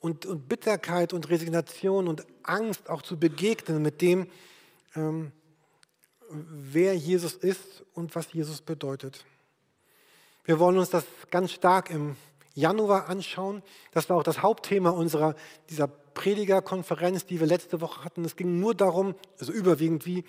und, 0.00 0.26
und 0.26 0.48
Bitterkeit 0.48 1.12
und 1.12 1.28
Resignation 1.28 2.08
und 2.08 2.26
Angst 2.42 2.88
auch 2.88 3.02
zu 3.02 3.18
begegnen 3.18 3.82
mit 3.82 4.00
dem, 4.00 4.26
ähm, 4.94 5.32
wer 6.30 6.96
Jesus 6.96 7.34
ist 7.34 7.84
und 7.94 8.14
was 8.14 8.32
Jesus 8.32 8.62
bedeutet. 8.62 9.24
Wir 10.44 10.58
wollen 10.58 10.78
uns 10.78 10.90
das 10.90 11.04
ganz 11.30 11.52
stark 11.52 11.90
im 11.90 12.16
Januar 12.58 13.08
anschauen. 13.08 13.62
Das 13.92 14.10
war 14.10 14.16
auch 14.16 14.22
das 14.22 14.42
Hauptthema 14.42 14.90
unserer 14.90 15.34
dieser 15.70 15.88
Predigerkonferenz, 15.88 17.26
die 17.26 17.38
wir 17.38 17.46
letzte 17.46 17.80
Woche 17.80 18.04
hatten. 18.04 18.24
Es 18.24 18.36
ging 18.36 18.58
nur 18.58 18.74
darum, 18.74 19.14
also 19.38 19.52
überwiegend 19.52 20.04
wie, 20.04 20.24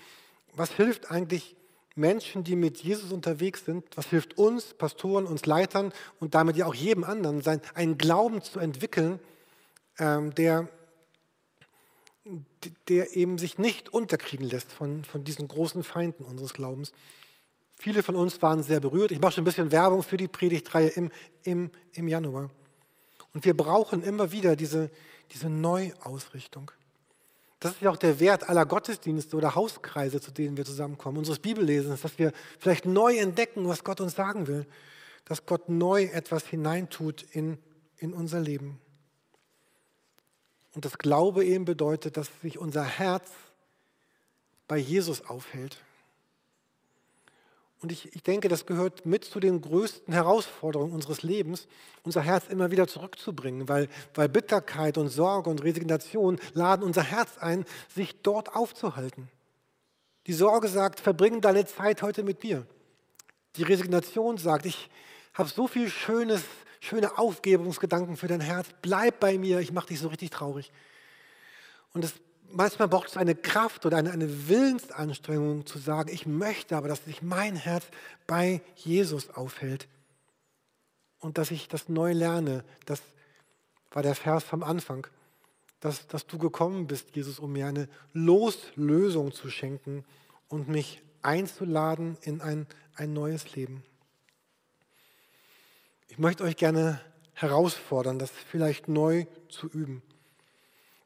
was 0.54 0.70
hilft 0.70 1.10
eigentlich 1.10 1.56
Menschen, 1.96 2.44
die 2.44 2.54
mit 2.54 2.78
Jesus 2.78 3.10
unterwegs 3.12 3.64
sind, 3.64 3.84
was 3.96 4.06
hilft 4.06 4.38
uns, 4.38 4.74
Pastoren, 4.74 5.26
uns 5.26 5.44
Leitern 5.44 5.92
und 6.20 6.34
damit 6.34 6.56
ja 6.56 6.66
auch 6.66 6.74
jedem 6.74 7.02
anderen, 7.02 7.42
sein, 7.42 7.60
einen 7.74 7.98
Glauben 7.98 8.42
zu 8.42 8.60
entwickeln, 8.60 9.18
ähm, 9.98 10.32
der, 10.34 10.68
der 12.88 13.16
eben 13.16 13.38
sich 13.38 13.58
nicht 13.58 13.88
unterkriegen 13.92 14.48
lässt 14.48 14.70
von, 14.70 15.04
von 15.04 15.24
diesen 15.24 15.48
großen 15.48 15.82
Feinden 15.82 16.24
unseres 16.24 16.54
Glaubens. 16.54 16.92
Viele 17.80 18.02
von 18.02 18.14
uns 18.14 18.42
waren 18.42 18.62
sehr 18.62 18.78
berührt. 18.78 19.10
Ich 19.10 19.22
mache 19.22 19.32
schon 19.32 19.40
ein 19.40 19.46
bisschen 19.46 19.72
Werbung 19.72 20.02
für 20.02 20.18
die 20.18 20.28
Predigtreihe 20.28 20.88
im, 20.88 21.10
im, 21.44 21.70
im 21.94 22.08
Januar. 22.08 22.50
Und 23.32 23.46
wir 23.46 23.56
brauchen 23.56 24.02
immer 24.02 24.32
wieder 24.32 24.54
diese, 24.54 24.90
diese 25.32 25.48
Neuausrichtung. 25.48 26.70
Das 27.58 27.72
ist 27.72 27.80
ja 27.80 27.88
auch 27.90 27.96
der 27.96 28.20
Wert 28.20 28.46
aller 28.50 28.66
Gottesdienste 28.66 29.34
oder 29.34 29.54
Hauskreise, 29.54 30.20
zu 30.20 30.30
denen 30.30 30.58
wir 30.58 30.66
zusammenkommen, 30.66 31.16
unseres 31.16 31.38
Bibellesens, 31.38 32.02
dass 32.02 32.18
wir 32.18 32.34
vielleicht 32.58 32.84
neu 32.84 33.16
entdecken, 33.16 33.66
was 33.66 33.82
Gott 33.82 34.02
uns 34.02 34.14
sagen 34.14 34.46
will, 34.46 34.66
dass 35.24 35.46
Gott 35.46 35.70
neu 35.70 36.02
etwas 36.02 36.46
hineintut 36.46 37.22
in, 37.32 37.56
in 37.96 38.12
unser 38.12 38.40
Leben. 38.40 38.78
Und 40.74 40.84
das 40.84 40.98
Glaube 40.98 41.46
eben 41.46 41.64
bedeutet, 41.64 42.18
dass 42.18 42.28
sich 42.42 42.58
unser 42.58 42.84
Herz 42.84 43.30
bei 44.68 44.76
Jesus 44.76 45.24
aufhält 45.24 45.78
und 47.82 47.90
ich, 47.92 48.14
ich 48.14 48.22
denke, 48.22 48.48
das 48.48 48.66
gehört 48.66 49.06
mit 49.06 49.24
zu 49.24 49.40
den 49.40 49.62
größten 49.62 50.12
Herausforderungen 50.12 50.92
unseres 50.92 51.22
Lebens, 51.22 51.66
unser 52.02 52.20
Herz 52.20 52.48
immer 52.48 52.70
wieder 52.70 52.86
zurückzubringen, 52.86 53.68
weil, 53.68 53.88
weil 54.14 54.28
Bitterkeit 54.28 54.98
und 54.98 55.08
Sorge 55.08 55.48
und 55.48 55.62
Resignation 55.62 56.38
laden 56.52 56.82
unser 56.82 57.02
Herz 57.02 57.38
ein, 57.38 57.64
sich 57.94 58.20
dort 58.22 58.54
aufzuhalten. 58.54 59.30
Die 60.26 60.34
Sorge 60.34 60.68
sagt, 60.68 61.00
verbring 61.00 61.40
deine 61.40 61.64
Zeit 61.64 62.02
heute 62.02 62.22
mit 62.22 62.44
mir. 62.44 62.66
Die 63.56 63.62
Resignation 63.62 64.36
sagt, 64.36 64.66
ich 64.66 64.90
habe 65.32 65.48
so 65.48 65.66
viel 65.66 65.88
schönes, 65.88 66.42
schöne 66.80 67.16
Aufgebungsgedanken 67.18 68.18
für 68.18 68.28
dein 68.28 68.42
Herz, 68.42 68.68
bleib 68.82 69.20
bei 69.20 69.38
mir, 69.38 69.60
ich 69.60 69.72
mache 69.72 69.88
dich 69.88 70.00
so 70.00 70.08
richtig 70.08 70.30
traurig. 70.30 70.70
Und 71.94 72.04
das 72.04 72.12
manchmal 72.52 72.88
braucht 72.88 73.08
es 73.08 73.16
eine 73.16 73.34
Kraft 73.34 73.86
oder 73.86 73.96
eine, 73.96 74.10
eine 74.10 74.48
Willensanstrengung 74.48 75.66
zu 75.66 75.78
sagen, 75.78 76.10
ich 76.12 76.26
möchte 76.26 76.76
aber, 76.76 76.88
dass 76.88 77.04
sich 77.04 77.22
mein 77.22 77.56
Herz 77.56 77.84
bei 78.26 78.60
Jesus 78.76 79.30
aufhält 79.30 79.88
und 81.18 81.38
dass 81.38 81.50
ich 81.50 81.68
das 81.68 81.88
neu 81.88 82.12
lerne. 82.12 82.64
Das 82.86 83.00
war 83.90 84.02
der 84.02 84.14
Vers 84.14 84.44
vom 84.44 84.62
Anfang, 84.62 85.06
dass, 85.80 86.06
dass 86.06 86.26
du 86.26 86.38
gekommen 86.38 86.86
bist, 86.86 87.14
Jesus, 87.14 87.38
um 87.38 87.52
mir 87.52 87.66
eine 87.66 87.88
Loslösung 88.12 89.32
zu 89.32 89.50
schenken 89.50 90.04
und 90.48 90.68
mich 90.68 91.02
einzuladen 91.22 92.16
in 92.22 92.40
ein, 92.40 92.66
ein 92.94 93.12
neues 93.12 93.54
Leben. 93.54 93.82
Ich 96.08 96.18
möchte 96.18 96.44
euch 96.44 96.56
gerne 96.56 97.00
herausfordern, 97.34 98.18
das 98.18 98.30
vielleicht 98.30 98.88
neu 98.88 99.26
zu 99.48 99.68
üben 99.68 100.02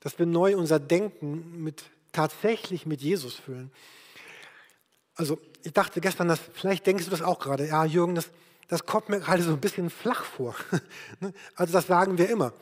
dass 0.05 0.19
wir 0.19 0.27
neu 0.27 0.57
unser 0.57 0.79
Denken 0.79 1.64
mit, 1.64 1.83
tatsächlich 2.12 2.87
mit 2.87 3.01
Jesus 3.01 3.35
füllen. 3.35 3.73
Also 5.17 5.38
ich 5.62 5.73
dachte 5.73 6.01
gestern, 6.01 6.29
dass, 6.29 6.40
vielleicht 6.53 6.87
denkst 6.87 7.07
du 7.07 7.11
das 7.11 7.23
auch 7.23 7.38
gerade, 7.38 7.67
ja 7.67 7.85
Jürgen, 7.87 8.14
das, 8.14 8.29
das 8.69 8.85
kommt 8.85 9.09
mir 9.09 9.19
gerade 9.19 9.43
so 9.43 9.51
ein 9.51 9.61
bisschen 9.61 9.90
flach 9.90 10.25
vor. 10.25 10.55
Ne? 11.21 11.33
also 11.57 11.73
das 11.73 11.87
sagen 11.87 12.19
wir 12.19 12.29
immer. 12.29 12.53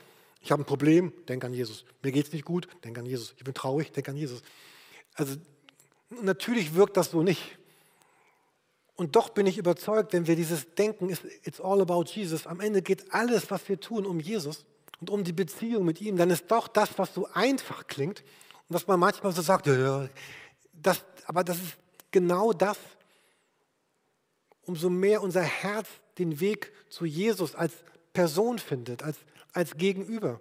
Ich 0.41 0.53
habe 0.53 0.63
ein 0.63 0.67
Problem, 0.67 1.13
denk 1.29 1.45
an 1.45 1.53
Jesus. 1.53 1.85
Mir 2.03 2.13
geht 2.13 2.27
es 2.27 2.33
nicht 2.33 2.45
gut, 2.45 2.69
denk 2.85 2.97
an 2.97 3.07
Jesus. 3.07 3.35
Ich 3.37 3.45
bin 3.45 3.55
traurig, 3.55 3.91
denk 3.93 4.09
an 4.09 4.17
Jesus. 4.17 4.43
Also 5.15 5.35
natürlich 6.11 6.75
wirkt 6.75 6.97
das 6.97 7.11
so 7.11 7.23
nicht. 7.23 7.59
Und 8.95 9.17
doch 9.17 9.31
bin 9.31 9.47
ich 9.47 9.59
überzeugt, 9.59 10.13
wenn 10.13 10.29
wir 10.29 10.37
dieses 10.37 10.75
Denken, 10.75 11.11
it's 11.43 11.61
all 11.61 11.81
about 11.81 12.05
Jesus, 12.05 12.47
am 12.47 12.61
Ende 12.61 12.83
geht 12.83 13.13
alles, 13.13 13.51
was 13.51 13.69
wir 13.69 13.81
tun, 13.81 14.07
um 14.07 14.21
Jesus 14.21 14.65
und 15.03 15.11
um 15.11 15.25
die 15.25 15.33
Beziehung 15.33 15.85
mit 15.85 16.01
ihm, 16.01 16.17
dann 16.17 16.31
ist 16.31 16.49
doch 16.49 16.69
das, 16.69 16.97
was 16.97 17.13
so 17.13 17.29
einfach 17.35 17.89
klingt 17.89 18.21
und 18.69 18.75
was 18.77 18.87
man 18.87 19.01
manchmal 19.01 19.33
so 19.33 19.43
sagt, 19.43 19.67
ja, 19.67 19.75
ja, 19.75 20.09
das, 20.73 21.05
aber 21.27 21.43
das 21.43 21.57
ist 21.57 21.77
genau 22.13 22.53
das. 22.53 22.79
Umso 24.65 24.91
mehr 24.91 25.21
unser 25.21 25.43
Herz 25.43 25.89
den 26.19 26.39
Weg 26.39 26.71
zu 26.89 27.05
Jesus 27.05 27.57
als 27.57 27.73
Person 28.13 28.61
findet, 28.61 29.03
als, 29.03 29.17
als 29.53 29.77
Gegenüber. 29.77 30.41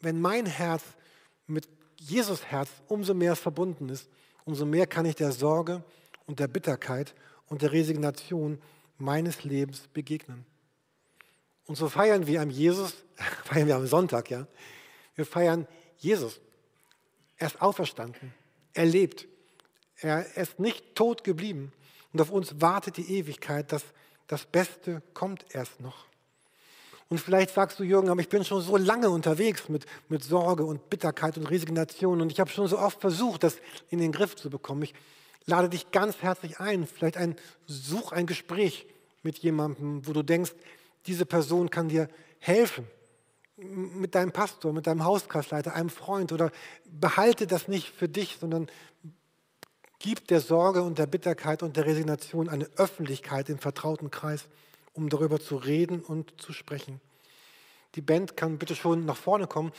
Wenn 0.00 0.22
mein 0.22 0.46
Herz 0.46 0.82
mit 1.46 1.68
Jesus 2.00 2.46
Herz 2.46 2.70
umso 2.88 3.12
mehr 3.12 3.36
verbunden 3.36 3.90
ist, 3.90 4.08
umso 4.46 4.64
mehr 4.64 4.86
kann 4.86 5.04
ich 5.04 5.16
der 5.16 5.32
Sorge 5.32 5.84
und 6.24 6.40
der 6.40 6.48
Bitterkeit 6.48 7.14
und 7.44 7.60
der 7.60 7.72
Resignation 7.72 8.58
meines 8.96 9.44
Lebens 9.44 9.82
begegnen. 9.92 10.46
Und 11.66 11.76
so 11.76 11.88
feiern 11.88 12.26
wir 12.26 12.42
am 12.42 12.50
Jesus, 12.50 12.94
feiern 13.44 13.68
wir 13.68 13.76
am 13.76 13.86
Sonntag, 13.86 14.30
ja. 14.30 14.46
Wir 15.14 15.26
feiern 15.26 15.66
Jesus. 15.98 16.40
Er 17.36 17.48
ist 17.48 17.62
auferstanden. 17.62 18.34
Er 18.72 18.86
lebt. 18.86 19.26
Er 19.98 20.36
ist 20.36 20.58
nicht 20.58 20.94
tot 20.94 21.24
geblieben. 21.24 21.72
Und 22.12 22.20
auf 22.20 22.30
uns 22.30 22.60
wartet 22.60 22.96
die 22.96 23.16
Ewigkeit. 23.18 23.70
Das, 23.72 23.84
das 24.26 24.44
Beste 24.44 25.02
kommt 25.14 25.44
erst 25.50 25.80
noch. 25.80 26.06
Und 27.08 27.18
vielleicht 27.18 27.50
sagst 27.54 27.78
du, 27.78 27.84
Jürgen, 27.84 28.08
aber 28.08 28.20
ich 28.20 28.28
bin 28.28 28.44
schon 28.44 28.62
so 28.62 28.76
lange 28.76 29.10
unterwegs 29.10 29.68
mit, 29.68 29.86
mit 30.08 30.24
Sorge 30.24 30.64
und 30.64 30.88
Bitterkeit 30.90 31.36
und 31.36 31.46
Resignation 31.46 32.20
und 32.20 32.32
ich 32.32 32.40
habe 32.40 32.50
schon 32.50 32.66
so 32.66 32.78
oft 32.78 33.00
versucht, 33.00 33.42
das 33.42 33.58
in 33.90 33.98
den 33.98 34.10
Griff 34.10 34.36
zu 34.36 34.48
bekommen. 34.48 34.82
Ich 34.82 34.94
lade 35.44 35.68
dich 35.68 35.90
ganz 35.90 36.16
herzlich 36.22 36.60
ein, 36.60 36.86
vielleicht 36.86 37.16
ein 37.16 37.36
Such 37.66 38.12
ein 38.12 38.26
Gespräch 38.26 38.86
mit 39.22 39.38
jemandem, 39.38 40.06
wo 40.06 40.12
du 40.12 40.22
denkst, 40.22 40.52
diese 41.06 41.26
Person 41.26 41.70
kann 41.70 41.88
dir 41.88 42.08
helfen. 42.38 42.86
Mit 43.56 44.14
deinem 44.14 44.32
Pastor, 44.32 44.72
mit 44.72 44.86
deinem 44.86 45.04
Hauskreisleiter, 45.04 45.74
einem 45.74 45.90
Freund 45.90 46.32
oder 46.32 46.50
behalte 46.86 47.46
das 47.46 47.68
nicht 47.68 47.88
für 47.88 48.08
dich, 48.08 48.38
sondern 48.40 48.68
gib 50.00 50.26
der 50.26 50.40
Sorge 50.40 50.82
und 50.82 50.98
der 50.98 51.06
Bitterkeit 51.06 51.62
und 51.62 51.76
der 51.76 51.86
Resignation 51.86 52.48
eine 52.48 52.68
Öffentlichkeit 52.76 53.48
im 53.48 53.58
vertrauten 53.58 54.10
Kreis 54.10 54.48
um 54.94 55.08
darüber 55.08 55.40
zu 55.40 55.56
reden 55.56 56.00
und 56.00 56.40
zu 56.40 56.52
sprechen. 56.52 57.00
Die 57.96 58.00
Band 58.00 58.36
kann 58.36 58.58
bitte 58.58 58.74
schon 58.74 59.04
nach 59.04 59.16
vorne 59.16 59.46
kommen 59.46 59.72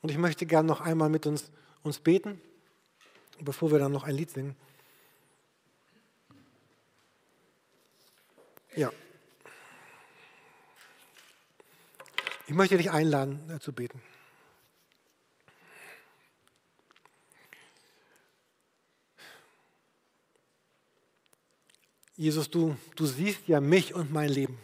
und 0.00 0.10
ich 0.10 0.16
möchte 0.16 0.46
gerne 0.46 0.66
noch 0.66 0.80
einmal 0.80 1.10
mit 1.10 1.26
uns, 1.26 1.50
uns 1.82 1.98
beten, 1.98 2.40
bevor 3.40 3.70
wir 3.70 3.78
dann 3.78 3.92
noch 3.92 4.04
ein 4.04 4.14
Lied 4.14 4.30
singen. 4.30 4.56
Ja. 8.76 8.90
Ich 12.50 12.56
möchte 12.56 12.76
dich 12.76 12.90
einladen, 12.90 13.38
äh, 13.48 13.60
zu 13.60 13.72
beten. 13.72 14.02
Jesus, 22.16 22.50
du, 22.50 22.76
du 22.96 23.06
siehst 23.06 23.46
ja 23.46 23.60
mich 23.60 23.94
und 23.94 24.12
mein 24.12 24.30
Leben. 24.30 24.58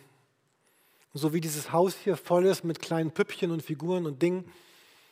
So 1.15 1.33
wie 1.33 1.41
dieses 1.41 1.71
Haus 1.71 1.95
hier 1.95 2.17
voll 2.17 2.47
ist 2.47 2.65
mit 2.65 2.81
kleinen 2.81 3.13
Püppchen 3.13 3.53
und 3.53 3.63
Figuren 3.63 4.05
und 4.05 4.21
Dingen, 4.21 4.51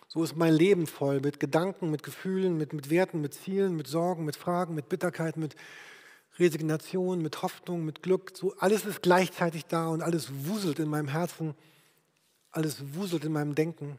so 0.08 0.24
ist 0.24 0.34
mein 0.34 0.52
Leben 0.52 0.88
voll 0.88 1.20
mit 1.20 1.38
Gedanken, 1.38 1.92
mit 1.92 2.02
Gefühlen, 2.02 2.58
mit, 2.58 2.72
mit 2.72 2.90
Werten, 2.90 3.20
mit 3.20 3.34
Zielen, 3.34 3.76
mit 3.76 3.87
Sorgen, 3.87 4.24
mit 4.24 4.34
Fragen, 4.34 4.74
mit 4.74 4.88
Bitterkeit, 4.88 5.37
mit 5.37 5.54
Resignation, 6.40 7.22
mit 7.22 7.40
Hoffnung, 7.42 7.84
mit 7.84 8.02
Glück. 8.02 8.32
So 8.34 8.52
alles 8.58 8.84
ist 8.84 9.00
gleichzeitig 9.00 9.64
da 9.66 9.87
und 9.87 10.02
alles 10.02 10.28
wuselt 10.44 10.80
in 10.80 10.88
meinem 10.88 11.06
Herzen, 11.06 11.54
alles 12.55 12.95
wuselt 12.95 13.25
in 13.25 13.33
meinem 13.33 13.55
Denken. 13.55 13.99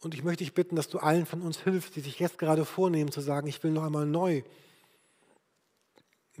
Und 0.00 0.14
ich 0.14 0.22
möchte 0.22 0.44
dich 0.44 0.54
bitten, 0.54 0.76
dass 0.76 0.88
du 0.88 0.98
allen 0.98 1.26
von 1.26 1.42
uns 1.42 1.60
hilfst, 1.60 1.94
die 1.96 2.00
sich 2.00 2.18
jetzt 2.18 2.38
gerade 2.38 2.64
vornehmen, 2.64 3.12
zu 3.12 3.20
sagen, 3.20 3.46
ich 3.46 3.62
will 3.62 3.70
noch 3.70 3.84
einmal 3.84 4.06
neu 4.06 4.42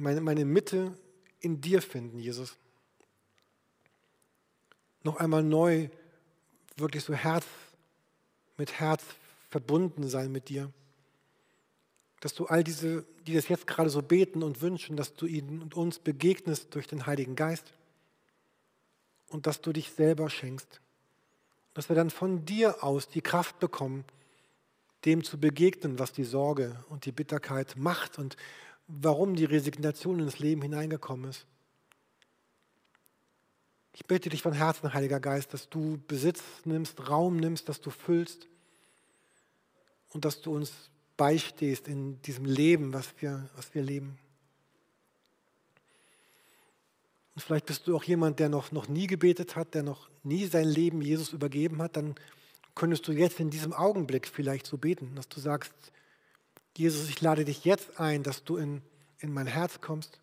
meine, 0.00 0.20
meine 0.20 0.44
Mitte 0.44 0.96
in 1.40 1.60
dir 1.60 1.82
finden, 1.82 2.18
Jesus. 2.18 2.56
Noch 5.02 5.16
einmal 5.16 5.42
neu 5.42 5.88
wirklich 6.76 7.04
so 7.04 7.14
Herz 7.14 7.44
mit 8.56 8.72
Herz 8.80 9.02
verbunden 9.48 10.08
sein 10.08 10.32
mit 10.32 10.48
dir. 10.48 10.72
Dass 12.20 12.34
du 12.34 12.46
all 12.46 12.62
diese, 12.62 13.06
die 13.26 13.34
das 13.34 13.48
jetzt 13.48 13.66
gerade 13.66 13.88
so 13.88 14.02
beten 14.02 14.42
und 14.42 14.60
wünschen, 14.60 14.96
dass 14.96 15.14
du 15.14 15.26
ihnen 15.26 15.62
und 15.62 15.74
uns 15.74 15.98
begegnest 15.98 16.74
durch 16.74 16.86
den 16.86 17.06
Heiligen 17.06 17.34
Geist 17.34 17.72
und 19.30 19.46
dass 19.46 19.62
du 19.62 19.72
dich 19.72 19.90
selber 19.90 20.28
schenkst 20.28 20.80
dass 21.74 21.88
wir 21.88 21.96
dann 21.96 22.10
von 22.10 22.44
dir 22.44 22.82
aus 22.82 23.08
die 23.08 23.20
Kraft 23.20 23.58
bekommen, 23.58 24.04
dem 25.04 25.24
zu 25.24 25.38
begegnen, 25.38 25.98
was 25.98 26.12
die 26.12 26.24
Sorge 26.24 26.84
und 26.88 27.06
die 27.06 27.12
Bitterkeit 27.12 27.76
macht 27.76 28.18
und 28.18 28.36
warum 28.86 29.34
die 29.34 29.44
Resignation 29.44 30.20
ins 30.20 30.40
Leben 30.40 30.62
hineingekommen 30.62 31.30
ist. 31.30 31.46
Ich 33.92 34.06
bitte 34.06 34.28
dich 34.28 34.42
von 34.42 34.52
Herzen, 34.52 34.92
Heiliger 34.92 35.20
Geist, 35.20 35.54
dass 35.54 35.68
du 35.68 36.00
Besitz 36.06 36.42
nimmst, 36.64 37.08
Raum 37.08 37.36
nimmst, 37.36 37.68
dass 37.68 37.80
du 37.80 37.90
füllst 37.90 38.46
und 40.10 40.24
dass 40.24 40.42
du 40.42 40.54
uns 40.54 40.72
beistehst 41.16 41.88
in 41.88 42.20
diesem 42.22 42.44
Leben, 42.44 42.92
was 42.92 43.14
wir, 43.20 43.48
was 43.56 43.74
wir 43.74 43.82
leben. 43.82 44.18
Und 47.34 47.42
vielleicht 47.42 47.66
bist 47.66 47.86
du 47.86 47.96
auch 47.96 48.04
jemand, 48.04 48.38
der 48.38 48.48
noch, 48.48 48.72
noch 48.72 48.88
nie 48.88 49.06
gebetet 49.06 49.56
hat, 49.56 49.74
der 49.74 49.82
noch 49.82 50.08
nie 50.22 50.46
sein 50.46 50.68
Leben 50.68 51.00
Jesus 51.00 51.32
übergeben 51.32 51.80
hat, 51.80 51.96
dann 51.96 52.14
könntest 52.74 53.06
du 53.08 53.12
jetzt 53.12 53.40
in 53.40 53.50
diesem 53.50 53.72
Augenblick 53.72 54.26
vielleicht 54.26 54.66
so 54.66 54.78
beten, 54.78 55.14
dass 55.14 55.28
du 55.28 55.40
sagst, 55.40 55.72
Jesus, 56.76 57.08
ich 57.08 57.20
lade 57.20 57.44
dich 57.44 57.64
jetzt 57.64 57.98
ein, 58.00 58.22
dass 58.22 58.44
du 58.44 58.56
in, 58.56 58.82
in 59.18 59.32
mein 59.32 59.46
Herz 59.46 59.80
kommst. 59.80 60.20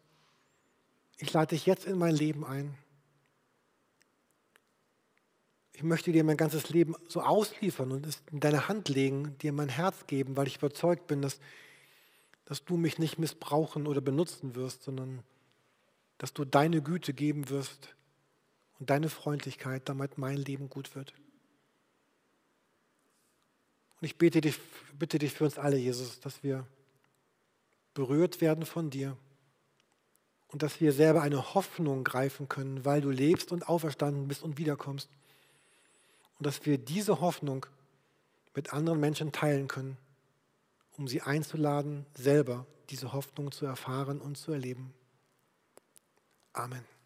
Ich 1.17 1.31
lade 1.33 1.55
dich 1.55 1.65
jetzt 1.65 1.85
in 1.85 1.97
mein 1.97 2.15
Leben 2.15 2.45
ein. 2.45 2.77
Ich 5.73 5.83
möchte 5.83 6.11
dir 6.11 6.23
mein 6.23 6.37
ganzes 6.37 6.69
Leben 6.69 6.95
so 7.07 7.21
ausliefern 7.21 7.91
und 7.91 8.05
es 8.07 8.23
in 8.31 8.39
deine 8.39 8.67
Hand 8.67 8.89
legen, 8.89 9.37
dir 9.39 9.53
mein 9.53 9.69
Herz 9.69 10.07
geben, 10.07 10.35
weil 10.35 10.47
ich 10.47 10.57
überzeugt 10.57 11.05
bin, 11.05 11.21
dass, 11.21 11.39
dass 12.45 12.65
du 12.65 12.77
mich 12.77 12.97
nicht 12.97 13.19
missbrauchen 13.19 13.85
oder 13.85 14.01
benutzen 14.01 14.55
wirst, 14.55 14.81
sondern 14.81 15.21
dass 16.17 16.33
du 16.33 16.45
deine 16.45 16.81
Güte 16.81 17.13
geben 17.13 17.49
wirst 17.49 17.95
und 18.79 18.89
deine 18.89 19.09
Freundlichkeit, 19.09 19.87
damit 19.89 20.17
mein 20.17 20.37
Leben 20.37 20.69
gut 20.69 20.95
wird. 20.95 21.13
Und 23.99 24.05
ich 24.05 24.17
bete 24.17 24.41
dich, 24.41 24.59
bitte 24.97 25.17
dich 25.19 25.33
für 25.33 25.45
uns 25.45 25.57
alle, 25.57 25.77
Jesus, 25.77 26.19
dass 26.19 26.43
wir 26.43 26.65
berührt 27.93 28.41
werden 28.41 28.65
von 28.65 28.89
dir 28.89 29.17
und 30.49 30.61
dass 30.61 30.79
wir 30.79 30.93
selber 30.93 31.21
eine 31.21 31.55
Hoffnung 31.55 32.03
greifen 32.03 32.47
können, 32.47 32.85
weil 32.85 33.01
du 33.01 33.09
lebst 33.09 33.51
und 33.51 33.67
auferstanden 33.67 34.27
bist 34.27 34.43
und 34.43 34.57
wiederkommst. 34.57 35.09
Und 36.37 36.45
dass 36.45 36.65
wir 36.65 36.77
diese 36.77 37.21
Hoffnung 37.21 37.65
mit 38.53 38.73
anderen 38.73 38.99
Menschen 38.99 39.31
teilen 39.31 39.67
können, 39.67 39.97
um 40.97 41.07
sie 41.07 41.21
einzuladen, 41.21 42.05
selber 42.13 42.65
diese 42.89 43.13
Hoffnung 43.13 43.51
zu 43.51 43.65
erfahren 43.65 44.21
und 44.21 44.37
zu 44.37 44.51
erleben. 44.51 44.93
Amen. 46.57 46.96